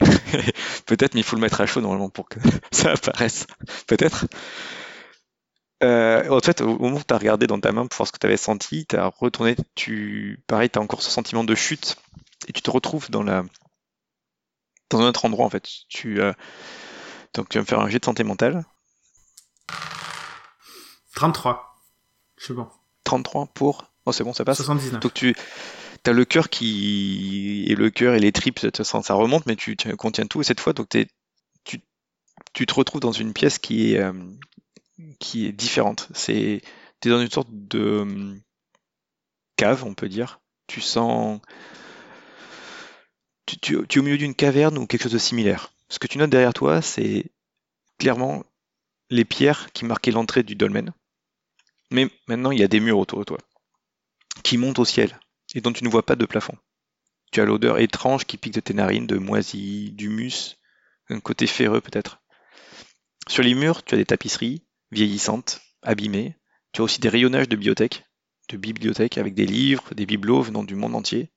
peut-être, 0.84 1.14
mais 1.14 1.20
il 1.20 1.22
faut 1.22 1.34
le 1.34 1.40
mettre 1.40 1.62
à 1.62 1.66
chaud 1.66 1.80
normalement 1.80 2.10
pour 2.10 2.28
que 2.28 2.38
ça 2.72 2.92
apparaisse. 2.92 3.46
Peut-être. 3.86 4.26
Euh, 5.82 6.28
en 6.28 6.40
fait, 6.40 6.60
au 6.60 6.68
au 6.74 6.78
moment 6.78 6.98
où 6.98 7.02
tu 7.08 7.14
as 7.14 7.18
regardé 7.18 7.46
dans 7.46 7.58
ta 7.58 7.72
main 7.72 7.86
pour 7.86 7.96
voir 7.96 8.06
ce 8.06 8.12
que 8.12 8.18
tu 8.18 8.26
avais 8.26 8.36
senti, 8.36 8.84
tu 8.84 8.96
as 8.96 9.06
retourné, 9.06 9.56
tu, 9.76 10.42
pareil, 10.46 10.68
tu 10.68 10.78
as 10.78 10.82
encore 10.82 11.00
ce 11.00 11.10
sentiment 11.10 11.42
de 11.42 11.54
chute 11.54 11.96
et 12.48 12.52
tu 12.52 12.60
te 12.60 12.70
retrouves 12.70 13.10
dans 13.10 13.22
la, 13.22 13.44
dans 14.90 15.00
un 15.00 15.08
autre 15.08 15.24
endroit 15.24 15.46
en 15.46 15.50
fait. 15.50 15.66
Tu, 15.88 16.20
euh, 16.20 16.34
donc 17.32 17.48
tu 17.48 17.56
vas 17.56 17.62
me 17.62 17.66
faire 17.66 17.80
un 17.80 17.88
jet 17.88 17.98
de 17.98 18.04
santé 18.04 18.24
mentale. 18.24 18.62
33. 21.16 21.74
Je 22.38 22.44
suis 22.44 22.54
bon. 22.54 22.68
33 23.04 23.46
pour. 23.46 23.90
Oh, 24.04 24.12
c'est 24.12 24.22
bon, 24.22 24.32
ça 24.32 24.44
passe. 24.44 24.58
79. 24.58 25.00
Donc 25.00 25.14
tu 25.14 25.34
as 26.04 26.12
le 26.12 26.24
cœur 26.24 26.48
qui 26.50 27.64
et 27.68 27.74
le 27.74 27.90
cœur 27.90 28.14
et 28.14 28.20
les 28.20 28.30
tripes, 28.30 28.60
ça, 28.60 28.84
ça- 29.02 29.14
remonte, 29.14 29.46
mais 29.46 29.56
tu, 29.56 29.76
tu 29.76 29.94
contiens 29.96 30.26
tout. 30.26 30.40
Et 30.40 30.44
cette 30.44 30.60
fois, 30.60 30.72
donc 30.72 30.88
t'es- 30.90 31.08
tu, 31.64 31.80
tu 32.52 32.66
te 32.66 32.74
retrouves 32.74 33.00
dans 33.00 33.12
une 33.12 33.32
pièce 33.32 33.58
qui 33.58 33.94
est 33.94 33.98
euh, 33.98 34.12
qui 35.18 35.46
est 35.46 35.52
différente. 35.52 36.08
C'est 36.14 36.60
t'es 37.00 37.08
dans 37.10 37.20
une 37.20 37.30
sorte 37.30 37.48
de 37.50 37.78
euh, 38.06 38.34
cave, 39.56 39.84
on 39.84 39.94
peut 39.94 40.08
dire. 40.08 40.38
Tu 40.68 40.80
sens 40.80 41.40
tu, 43.46 43.58
tu- 43.58 43.86
tu 43.86 43.98
es 43.98 44.00
au 44.00 44.04
milieu 44.04 44.18
d'une 44.18 44.34
caverne 44.34 44.78
ou 44.78 44.86
quelque 44.86 45.02
chose 45.04 45.12
de 45.12 45.18
similaire. 45.18 45.72
Ce 45.88 45.98
que 45.98 46.06
tu 46.06 46.18
notes 46.18 46.30
derrière 46.30 46.54
toi, 46.54 46.82
c'est 46.82 47.26
clairement 47.98 48.44
les 49.10 49.24
pierres 49.24 49.72
qui 49.72 49.84
marquaient 49.84 50.10
l'entrée 50.10 50.42
du 50.42 50.56
dolmen. 50.56 50.92
Mais 51.90 52.08
maintenant, 52.26 52.50
il 52.50 52.58
y 52.58 52.64
a 52.64 52.68
des 52.68 52.80
murs 52.80 52.98
autour 52.98 53.20
de 53.20 53.24
toi 53.24 53.38
qui 54.42 54.58
montent 54.58 54.78
au 54.78 54.84
ciel 54.84 55.18
et 55.54 55.60
dont 55.60 55.72
tu 55.72 55.84
ne 55.84 55.88
vois 55.88 56.04
pas 56.04 56.16
de 56.16 56.26
plafond. 56.26 56.56
Tu 57.32 57.40
as 57.40 57.44
l'odeur 57.44 57.78
étrange 57.78 58.24
qui 58.24 58.36
pique 58.36 58.54
de 58.54 58.60
tes 58.60 58.74
narines, 58.74 59.06
de 59.06 59.18
moisie, 59.18 59.92
d'humus, 59.92 60.56
un 61.08 61.20
côté 61.20 61.46
ferreux 61.46 61.80
peut-être. 61.80 62.20
Sur 63.28 63.42
les 63.42 63.54
murs, 63.54 63.84
tu 63.84 63.94
as 63.94 63.98
des 63.98 64.04
tapisseries 64.04 64.64
vieillissantes, 64.90 65.60
abîmées. 65.82 66.36
Tu 66.72 66.80
as 66.80 66.84
aussi 66.84 67.00
des 67.00 67.08
rayonnages 67.08 67.48
de 67.48 67.56
bibliothèques, 67.56 68.04
de 68.48 68.56
bibliothèques 68.56 69.18
avec 69.18 69.34
des 69.34 69.46
livres, 69.46 69.94
des 69.94 70.06
bibelots 70.06 70.42
venant 70.42 70.64
du 70.64 70.74
monde 70.74 70.94
entier. 70.94 71.32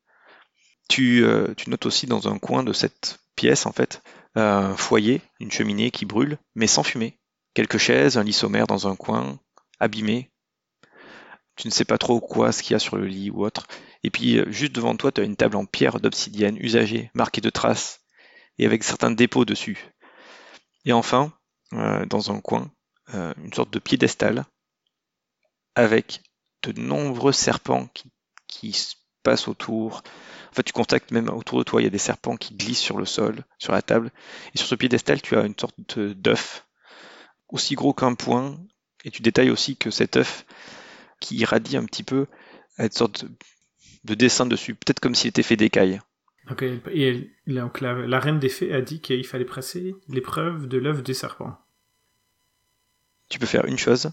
Tu, 0.87 1.23
euh, 1.23 1.53
notes 1.67 1.85
aussi 1.85 2.07
dans 2.07 2.27
un 2.27 2.39
coin 2.39 2.63
de 2.63 2.73
cette 2.73 3.19
pièce, 3.35 3.65
en 3.65 3.71
fait, 3.71 4.01
un 4.35 4.75
foyer, 4.75 5.21
une 5.39 5.51
cheminée 5.51 5.91
qui 5.91 6.05
brûle, 6.05 6.37
mais 6.55 6.67
sans 6.67 6.83
fumée. 6.83 7.19
Quelques 7.53 7.77
chaises, 7.77 8.17
un 8.17 8.23
lit 8.23 8.33
sommaire 8.33 8.67
dans 8.67 8.87
un 8.87 8.95
coin, 8.95 9.39
abîmé. 9.79 10.31
Tu 11.59 11.67
ne 11.67 11.73
sais 11.73 11.83
pas 11.83 11.97
trop 11.97 12.21
quoi, 12.21 12.53
ce 12.53 12.63
qu'il 12.63 12.71
y 12.71 12.75
a 12.75 12.79
sur 12.79 12.95
le 12.95 13.05
lit 13.05 13.29
ou 13.29 13.43
autre. 13.43 13.67
Et 14.03 14.09
puis, 14.09 14.37
euh, 14.37 14.49
juste 14.49 14.71
devant 14.71 14.95
toi, 14.95 15.11
tu 15.11 15.19
as 15.19 15.25
une 15.25 15.35
table 15.35 15.57
en 15.57 15.65
pierre 15.65 15.99
d'obsidienne 15.99 16.55
usagée, 16.57 17.11
marquée 17.13 17.41
de 17.41 17.49
traces, 17.49 17.99
et 18.57 18.65
avec 18.65 18.81
certains 18.81 19.11
dépôts 19.11 19.43
dessus. 19.43 19.93
Et 20.85 20.93
enfin, 20.93 21.33
euh, 21.73 22.05
dans 22.05 22.31
un 22.31 22.39
coin, 22.39 22.71
euh, 23.13 23.33
une 23.43 23.51
sorte 23.51 23.73
de 23.73 23.79
piédestal, 23.79 24.45
avec 25.75 26.21
de 26.63 26.71
nombreux 26.79 27.33
serpents 27.33 27.87
qui, 27.87 28.09
qui 28.47 28.71
se 28.71 28.95
passent 29.23 29.49
autour. 29.49 30.03
En 30.51 30.53
fait, 30.53 30.63
tu 30.63 30.71
constates 30.71 31.11
même 31.11 31.27
autour 31.27 31.57
de 31.57 31.63
toi, 31.63 31.81
il 31.81 31.83
y 31.83 31.87
a 31.87 31.91
des 31.91 31.97
serpents 31.97 32.37
qui 32.37 32.55
glissent 32.55 32.79
sur 32.79 32.97
le 32.97 33.05
sol, 33.05 33.43
sur 33.57 33.73
la 33.73 33.81
table. 33.81 34.13
Et 34.55 34.57
sur 34.57 34.67
ce 34.67 34.75
piédestal, 34.75 35.21
tu 35.21 35.35
as 35.35 35.43
une 35.43 35.59
sorte 35.59 35.99
d'œuf, 35.99 36.65
aussi 37.49 37.75
gros 37.75 37.91
qu'un 37.91 38.15
poing, 38.15 38.57
et 39.03 39.11
tu 39.11 39.21
détailles 39.21 39.51
aussi 39.51 39.75
que 39.75 39.91
cet 39.91 40.15
œuf, 40.15 40.45
qui 41.19 41.37
irradie 41.37 41.77
un 41.77 41.85
petit 41.85 42.03
peu, 42.03 42.27
une 42.77 42.91
sorte 42.91 43.25
de, 43.25 43.31
de 44.05 44.13
dessin 44.15 44.45
dessus, 44.45 44.75
peut-être 44.75 44.99
comme 44.99 45.15
s'il 45.15 45.29
était 45.29 45.43
fait 45.43 45.57
d'écailles. 45.57 45.99
Ok, 46.49 46.63
et 46.63 47.29
donc 47.45 47.79
la, 47.81 47.93
la 47.93 48.19
reine 48.19 48.39
des 48.39 48.49
fées 48.49 48.73
a 48.73 48.81
dit 48.81 49.01
qu'il 49.01 49.25
fallait 49.27 49.45
presser 49.45 49.95
l'épreuve 50.07 50.67
de 50.67 50.77
l'œuf 50.77 51.03
des 51.03 51.13
serpents. 51.13 51.57
Tu 53.29 53.37
peux 53.37 53.45
faire 53.45 53.65
une 53.65 53.77
chose. 53.77 54.09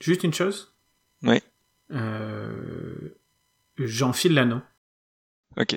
Juste 0.00 0.24
une 0.24 0.32
chose? 0.32 0.74
Ouais. 1.22 1.42
Euh, 1.90 3.18
J'enfile 3.76 4.32
l'anneau. 4.34 4.60
Ok. 5.58 5.76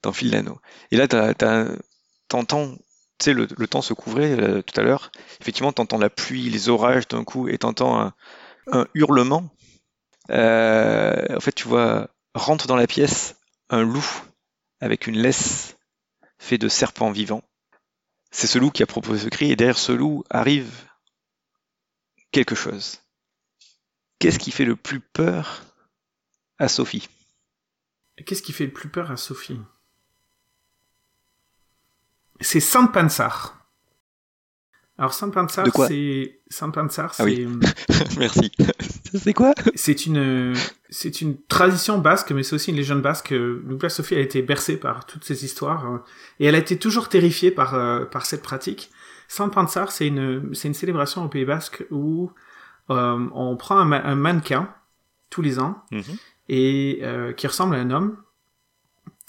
T'enfiles 0.00 0.30
l'anneau. 0.30 0.58
Et 0.90 0.96
là, 0.96 1.06
t'entends, 2.28 2.74
tu 2.74 2.80
sais, 3.20 3.34
le, 3.34 3.46
le 3.54 3.66
temps 3.66 3.82
se 3.82 3.92
couvrait 3.92 4.32
euh, 4.40 4.62
tout 4.62 4.80
à 4.80 4.82
l'heure. 4.82 5.12
Effectivement, 5.42 5.72
t'entends 5.72 5.98
la 5.98 6.08
pluie, 6.08 6.48
les 6.48 6.70
orages 6.70 7.06
d'un 7.08 7.24
coup, 7.24 7.48
et 7.48 7.58
t'entends 7.58 8.00
un, 8.00 8.14
un 8.72 8.86
hurlement. 8.94 9.54
Euh, 10.28 11.36
en 11.36 11.40
fait, 11.40 11.52
tu 11.52 11.66
vois, 11.66 12.10
rentre 12.34 12.66
dans 12.66 12.76
la 12.76 12.86
pièce 12.86 13.36
un 13.70 13.82
loup 13.82 14.06
avec 14.80 15.06
une 15.06 15.18
laisse 15.18 15.76
faite 16.38 16.60
de 16.60 16.68
serpents 16.68 17.10
vivants. 17.10 17.42
C'est 18.30 18.46
ce 18.46 18.58
loup 18.58 18.70
qui 18.70 18.82
a 18.82 18.86
proposé 18.86 19.24
ce 19.24 19.28
cri, 19.28 19.50
et 19.50 19.56
derrière 19.56 19.78
ce 19.78 19.92
loup 19.92 20.24
arrive 20.30 20.72
quelque 22.30 22.54
chose. 22.54 23.00
Qu'est-ce 24.18 24.38
qui 24.38 24.50
fait 24.50 24.64
le 24.64 24.76
plus 24.76 25.00
peur 25.00 25.64
à 26.58 26.68
Sophie? 26.68 27.08
Qu'est-ce 28.26 28.42
qui 28.42 28.52
fait 28.52 28.66
le 28.66 28.72
plus 28.72 28.90
peur 28.90 29.10
à 29.10 29.16
Sophie? 29.16 29.60
C'est 32.40 32.60
Saint 32.60 32.86
Pansar. 32.86 33.59
Alors 35.00 35.14
Saint 35.14 35.30
Pansar, 35.30 35.64
c'est 35.88 36.40
Saint 36.50 36.68
Pansar, 36.70 37.12
Ah 37.18 37.24
oui. 37.24 37.48
Merci. 38.18 38.52
C'est 39.14 39.32
quoi? 39.34 39.52
C'est 39.74 40.06
une 40.06 40.54
c'est 40.88 41.20
une 41.20 41.36
tradition 41.48 41.98
basque, 41.98 42.30
mais 42.30 42.44
c'est 42.44 42.54
aussi 42.54 42.70
une 42.70 42.76
légende 42.76 43.02
basque. 43.02 43.34
Donc 43.34 43.82
là, 43.82 43.88
Sophie 43.88 44.14
a 44.14 44.20
été 44.20 44.40
bercée 44.42 44.76
par 44.76 45.04
toutes 45.06 45.24
ces 45.24 45.44
histoires 45.44 45.90
euh, 45.90 45.98
et 46.38 46.46
elle 46.46 46.54
a 46.54 46.58
été 46.58 46.78
toujours 46.78 47.08
terrifiée 47.08 47.50
par 47.50 47.74
euh, 47.74 48.04
par 48.04 48.24
cette 48.26 48.42
pratique. 48.42 48.90
Saint 49.26 49.48
Pansar, 49.48 49.90
c'est 49.90 50.06
une 50.06 50.54
c'est 50.54 50.68
une 50.68 50.74
célébration 50.74 51.24
au 51.24 51.28
Pays 51.28 51.44
Basque 51.44 51.84
où 51.90 52.30
euh, 52.90 53.26
on 53.34 53.56
prend 53.56 53.78
un, 53.78 53.84
ma- 53.84 54.04
un 54.04 54.14
mannequin 54.14 54.68
tous 55.30 55.42
les 55.42 55.58
ans 55.58 55.82
Mhm. 55.90 56.02
et 56.50 57.00
euh, 57.02 57.32
qui 57.32 57.46
ressemble 57.48 57.74
à 57.74 57.78
un 57.78 57.90
homme. 57.90 58.16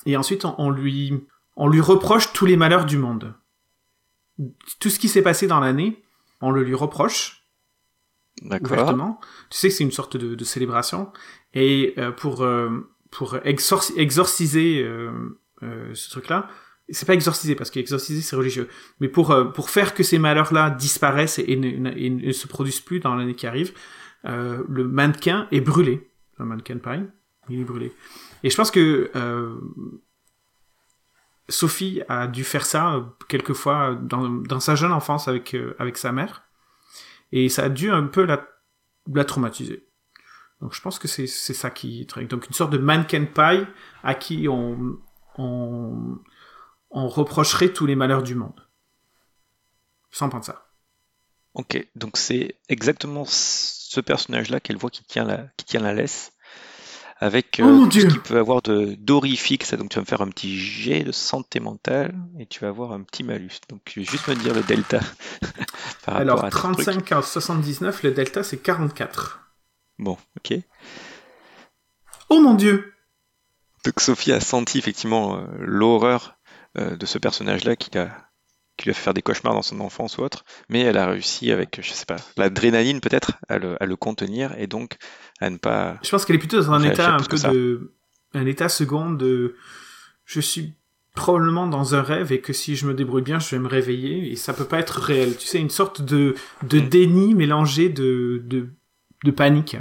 Et 0.06 0.18
ensuite, 0.18 0.46
on, 0.46 0.54
on 0.60 0.70
lui, 0.70 1.14
on 1.56 1.68
lui 1.70 1.82
reproche 1.82 2.34
tous 2.34 2.46
les 2.46 2.58
malheurs 2.58 2.86
du 2.86 2.98
monde. 2.98 3.34
Tout 4.80 4.90
ce 4.90 5.00
qui 5.00 5.08
s'est 5.10 5.22
passé 5.22 5.48
dans 5.48 5.60
l'année, 5.60 6.02
on 6.42 6.52
le 6.52 6.64
lui 6.64 6.76
reproche 6.76 7.38
D'accord. 8.44 8.70
Tu 9.50 9.58
sais 9.58 9.68
que 9.70 9.74
c'est 9.76 9.84
une 9.84 9.92
sorte 9.92 10.18
de, 10.18 10.36
de 10.36 10.44
célébration. 10.44 11.12
Et 11.54 11.94
euh, 11.98 12.12
pour, 12.12 12.42
euh, 12.44 12.70
pour 13.12 13.36
exorci- 13.38 13.94
exorciser 13.98 14.82
euh, 14.84 15.12
euh, 15.64 15.94
ce 15.94 16.10
truc-là, 16.10 16.48
c'est 16.90 17.06
pas 17.06 17.14
exorciser 17.14 17.56
parce 17.56 17.70
qu'exorciser 17.70 18.22
c'est 18.22 18.36
religieux, 18.36 18.68
mais 19.00 19.08
pour, 19.10 19.32
euh, 19.32 19.46
pour 19.46 19.70
faire 19.70 19.94
que 19.94 20.04
ces 20.04 20.18
malheurs-là 20.18 20.70
disparaissent 20.72 21.40
et, 21.40 21.56
ne, 21.56 21.70
ne- 21.72 21.96
et 21.98 22.10
ne 22.10 22.32
se 22.32 22.48
produisent 22.48 22.80
plus 22.82 23.00
dans 23.00 23.16
l'année 23.16 23.36
qui 23.36 23.48
arrive, 23.48 23.74
euh, 24.26 24.64
le 24.68 24.88
mannequin 24.88 25.48
est 25.52 25.62
brûlé. 25.62 26.10
Un 26.40 26.46
mannequin 26.46 26.78
pareil, 26.78 27.04
il 27.50 27.60
est 27.62 27.64
brûlé. 27.66 27.92
Et 28.44 28.50
je 28.50 28.56
pense 28.58 28.72
que 28.72 29.12
euh, 29.16 29.56
Sophie 31.52 32.02
a 32.10 32.28
dû 32.28 32.44
faire 32.44 32.66
ça 32.66 32.96
euh, 32.96 33.02
quelquefois 33.28 33.96
dans, 33.96 34.30
dans 34.30 34.60
sa 34.60 34.76
jeune 34.76 34.92
enfance 34.92 35.28
avec, 35.28 35.54
euh, 35.54 35.76
avec 35.80 35.98
sa 35.98 36.12
mère. 36.12 36.44
Et 37.32 37.50
ça 37.50 37.66
a 37.66 37.70
dû 37.70 37.92
un 37.92 38.08
peu 38.08 38.26
la, 38.26 39.26
traumatiser. 39.26 39.88
Donc 40.60 40.74
je 40.74 40.82
pense 40.82 41.00
que 41.00 41.08
c'est 41.08 41.28
ça 41.28 41.70
qui 41.70 42.02
est 42.02 42.24
donc 42.26 42.48
une 42.48 42.54
sorte 42.54 42.72
de 42.72 42.78
mannequin 42.78 43.26
pie 43.26 43.66
à 44.04 44.14
qui 44.14 44.48
on, 44.48 45.00
on, 45.38 46.20
reprocherait 46.92 47.74
tous 47.74 47.86
les 47.86 47.96
malheurs 47.96 48.22
du 48.22 48.36
monde. 48.36 48.68
Sans 50.12 50.30
penser 50.30 50.52
ça. 50.52 50.68
Ok, 51.54 51.88
donc 51.96 52.18
c'est 52.18 52.60
exactement 52.70 53.24
ce 53.26 54.00
personnage-là 54.00 54.60
qu'elle 54.60 54.78
voit 54.78 54.90
qui 54.90 55.04
tient 55.04 55.26
la 55.26 55.94
laisse, 55.94 56.32
avec 57.22 57.62
Oh 57.64 57.68
euh, 57.68 57.86
tout 57.86 57.92
ce 57.92 58.00
Dieu. 58.00 58.08
qui 58.10 58.20
peut 58.20 58.38
avoir 58.38 58.62
de 58.64 58.96
d'horrifique. 58.96 59.64
Ça, 59.64 59.78
donc 59.78 59.90
tu 59.90 59.96
vas 59.96 60.02
me 60.02 60.08
faire 60.08 60.22
un 60.22 60.28
petit 60.28 60.58
jet 60.60 61.04
de 61.04 61.12
santé 61.12 61.60
mentale 61.60 62.14
et 62.40 62.48
tu 62.48 62.60
vas 62.62 62.68
avoir 62.70 62.92
un 62.92 63.04
petit 63.04 63.24
malus. 63.24 63.62
Donc 63.70 63.82
je 63.88 64.02
vais 64.02 64.06
juste 64.06 64.28
me 64.28 64.36
dire 64.36 64.54
le 64.54 64.64
delta 64.64 65.00
par 66.06 66.18
Alors 66.18 66.44
à 66.44 66.50
ton 66.50 66.74
truc. 66.74 66.86
35 66.86 67.06
15 67.06 67.26
79, 67.26 68.04
le 68.04 68.12
delta 68.12 68.44
c'est 68.44 68.58
44. 68.58 69.40
Bon, 70.00 70.18
ok. 70.38 70.58
Oh 72.30 72.42
mon 72.42 72.56
dieu 72.56 72.92
Donc 73.86 74.00
Sophie 74.00 74.32
a 74.32 74.40
senti 74.40 74.80
effectivement 74.80 75.38
euh, 75.38 75.42
l'horreur 75.60 76.36
euh, 76.78 76.96
de 76.98 77.06
ce 77.06 77.20
personnage-là 77.20 77.76
qui 77.76 77.96
a 77.98 78.31
qui 78.82 78.86
lui 78.90 78.92
a 78.92 78.94
fait 78.94 79.04
faire 79.04 79.14
des 79.14 79.22
cauchemars 79.22 79.54
dans 79.54 79.62
son 79.62 79.80
enfance 79.80 80.18
ou 80.18 80.22
autre, 80.22 80.44
mais 80.70 80.82
elle 80.82 80.98
a 80.98 81.08
réussi 81.08 81.52
avec, 81.52 81.80
je 81.82 81.92
sais 81.92 82.06
pas, 82.06 82.18
l'adrénaline 82.38 83.00
peut-être 83.00 83.34
à 83.48 83.58
le, 83.58 83.82
à 83.82 83.86
le 83.86 83.96
contenir 83.96 84.54
et 84.58 84.68
donc 84.68 84.98
à 85.40 85.50
ne 85.50 85.58
pas 85.58 85.98
Je 86.04 86.10
pense 86.10 86.26
qu'elle 86.26 86.36
est 86.36 86.40
plutôt 86.40 86.58
dans 86.60 86.72
un 86.72 86.84
état 86.84 87.14
un 87.16 87.20
peu 87.20 87.38
de... 87.38 87.94
Un 88.34 88.46
état 88.46 88.70
second 88.70 89.12
de... 89.12 89.56
Je 90.26 90.40
suis 90.40 90.74
probablement 91.14 91.68
dans 91.68 91.96
un 91.96 92.02
rêve 92.02 92.32
et 92.32 92.40
que 92.40 92.54
si 92.54 92.76
je 92.76 92.86
me 92.88 92.94
débrouille 92.94 93.22
bien, 93.22 93.40
je 93.40 93.54
vais 93.56 93.60
me 93.60 93.68
réveiller 93.68 94.32
et 94.32 94.36
ça 94.36 94.54
peut 94.54 94.66
pas 94.66 94.80
être 94.80 95.00
réel. 95.02 95.36
Tu 95.38 95.46
sais, 95.46 95.60
une 95.60 95.70
sorte 95.70 96.02
de, 96.02 96.36
de 96.64 96.80
Mm. 96.80 96.88
déni 96.90 97.36
mélangé 97.36 97.90
de, 97.90 98.42
de, 98.46 98.70
de 99.26 99.32
panique. 99.32 99.76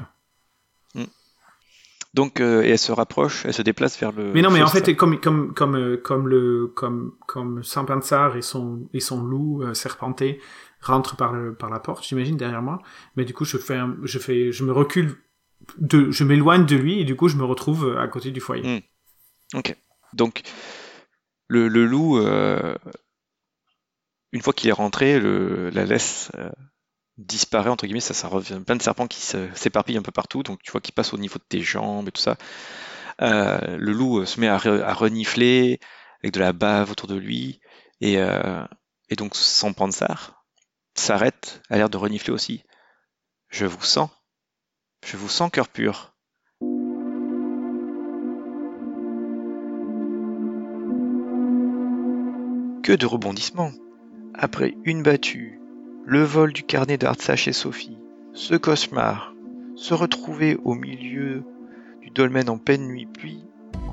Donc, 2.13 2.41
euh, 2.41 2.63
et 2.63 2.71
elle 2.71 2.79
se 2.79 2.91
rapproche, 2.93 3.47
elle 3.47 3.53
se 3.55 3.63
déplace 3.63 3.99
vers 4.01 4.11
le. 4.11 4.33
Mais 4.33 4.43
non, 4.43 4.51
mais 4.51 4.63
en 4.63 4.67
fait, 4.67 4.95
comme, 4.97 5.21
comme, 5.21 5.55
comme, 5.55 5.77
euh, 5.77 5.97
comme 5.97 6.27
le, 6.29 6.67
comme, 6.75 7.13
comme 7.27 7.63
Saint-Pansar 7.63 8.37
et 8.37 8.43
son, 8.43 8.89
et 8.93 8.99
son 9.01 9.23
loup 9.23 9.63
euh, 9.63 9.75
serpenté 9.75 10.41
rentrent 10.81 11.17
par 11.17 11.33
le, 11.33 11.55
par 11.55 11.71
la 11.71 11.79
porte, 11.79 12.05
j'imagine, 12.07 12.37
derrière 12.37 12.63
moi. 12.63 12.81
Mais 13.17 13.25
du 13.25 13.33
coup, 13.33 13.45
je 13.45 13.59
fais, 13.59 13.77
un- 13.77 13.97
je 14.03 14.19
fais, 14.19 14.51
je 14.51 14.65
me 14.65 14.73
recule 14.73 15.15
de, 15.79 16.11
je 16.11 16.25
m'éloigne 16.25 16.67
de 16.67 16.75
lui 16.75 16.99
et 17.01 17.05
du 17.05 17.15
coup, 17.15 17.29
je 17.29 17.37
me 17.37 17.45
retrouve 17.45 17.97
à 17.97 18.09
côté 18.09 18.33
du 18.33 18.41
foyer. 18.41 18.83
Ok. 19.55 19.77
Donc, 20.13 20.43
le, 21.47 21.69
le 21.69 21.85
loup, 21.87 22.19
euh, 22.19 22.75
une 24.33 24.43
fois 24.43 24.53
qu'il 24.53 24.69
est 24.69 24.73
rentré, 24.73 25.21
le, 25.21 25.71
la 25.71 25.85
laisse 25.85 26.31
euh, 26.37 26.51
disparaît, 27.21 27.71
entre 27.71 27.87
guillemets, 27.87 28.01
ça, 28.01 28.15
ça 28.15 28.29
revient. 28.29 28.61
Plein 28.65 28.77
de 28.77 28.83
serpents 28.83 29.07
qui 29.07 29.21
s'éparpillent 29.21 29.99
un 29.99 30.03
peu 30.03 30.13
partout, 30.13 30.43
donc 30.43 30.63
tu 30.63 30.73
vois 30.73 30.81
qu'ils 30.81 30.95
passent 30.95 31.13
au 31.13 31.19
niveau 31.19 31.39
de 31.39 31.45
tes 31.49 31.61
jambes 31.61 32.09
et 32.09 32.13
tout 32.13 32.21
ça. 32.21 32.37
Euh, 33.23 33.77
le 33.77 33.93
loup 33.93 34.21
euh, 34.21 34.27
se 34.27 34.41
met 34.41 34.49
à, 34.49 34.57
re- 34.57 34.83
à 34.83 34.95
renifler 34.95 35.79
avec 36.23 36.33
de 36.35 36.41
la 36.41 36.53
bave 36.53 36.91
autour 36.91 37.09
de 37.09 37.17
lui, 37.17 37.61
et, 38.01 38.19
euh, 38.19 38.65
et 39.11 39.17
donc 39.17 39.37
son 39.37 39.73
pansar 39.73 40.45
s'arrête, 40.95 41.63
a 41.71 41.77
l'air 41.77 41.91
de 41.91 41.97
renifler 41.97 42.33
aussi. 42.33 42.65
Je 43.49 43.67
vous 43.67 43.83
sens. 43.83 44.11
Je 45.07 45.17
vous 45.17 45.29
sens 45.29 45.51
cœur 45.51 45.69
pur. 45.69 46.15
Que 52.83 52.93
de 52.97 53.07
rebondissements 53.07 53.73
Après 54.35 54.75
une 54.85 55.03
battue, 55.03 55.60
le 56.05 56.23
vol 56.23 56.53
du 56.53 56.63
carnet 56.63 56.97
d'Artsach 56.97 57.47
et 57.49 57.53
Sophie, 57.53 57.99
ce 58.33 58.55
cauchemar, 58.55 59.35
se 59.77 59.95
retrouver 59.95 60.59
au 60.65 60.75
milieu 60.75 61.43
du 62.03 62.11
dolmen 62.11 62.49
en 62.49 62.59
pleine 62.59 62.87
nuit, 62.87 63.07
puis, 63.07 63.45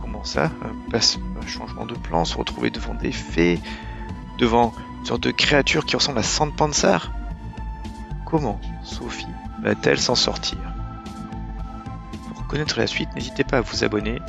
comment 0.02 0.24
ça, 0.24 0.52
un, 0.64 1.48
changement 1.48 1.86
de 1.86 1.96
plan, 1.96 2.26
se 2.26 2.38
retrouver 2.38 2.70
devant 2.70 2.94
des 2.94 3.12
fées, 3.12 3.60
devant 4.38 4.74
une 5.00 5.06
sorte 5.06 5.24
de 5.24 5.32
créature 5.32 5.86
qui 5.86 5.96
ressemble 5.96 6.20
à 6.20 6.24
Sandpansar 6.24 7.12
Comment 8.26 8.60
Sophie 8.84 9.26
va-t-elle 9.62 10.00
s'en 10.00 10.16
sortir? 10.16 10.58
Pour 12.34 12.48
connaître 12.48 12.78
la 12.78 12.88
suite, 12.88 13.10
n'hésitez 13.16 13.44
pas 13.44 13.60
à 13.60 13.62
vous 13.62 13.84
abonner 13.84 14.20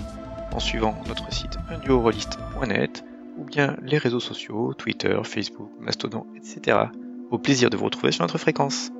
en 0.53 0.61
suivant 0.61 0.97
notre 1.09 1.33
site 1.33 1.59
unduorolist.net 1.71 3.05
ou 3.37 3.45
bien 3.45 3.77
les 3.83 3.99
réseaux 3.99 4.21
sociaux, 4.21 4.75
Twitter, 4.75 5.19
Facebook, 5.25 5.71
Mastodon, 5.81 6.27
etc. 6.37 6.88
Au 7.31 7.38
plaisir 7.38 7.69
de 7.69 7.77
vous 7.77 7.85
retrouver 7.85 8.12
sur 8.12 8.23
notre 8.23 8.38
fréquence. 8.38 8.91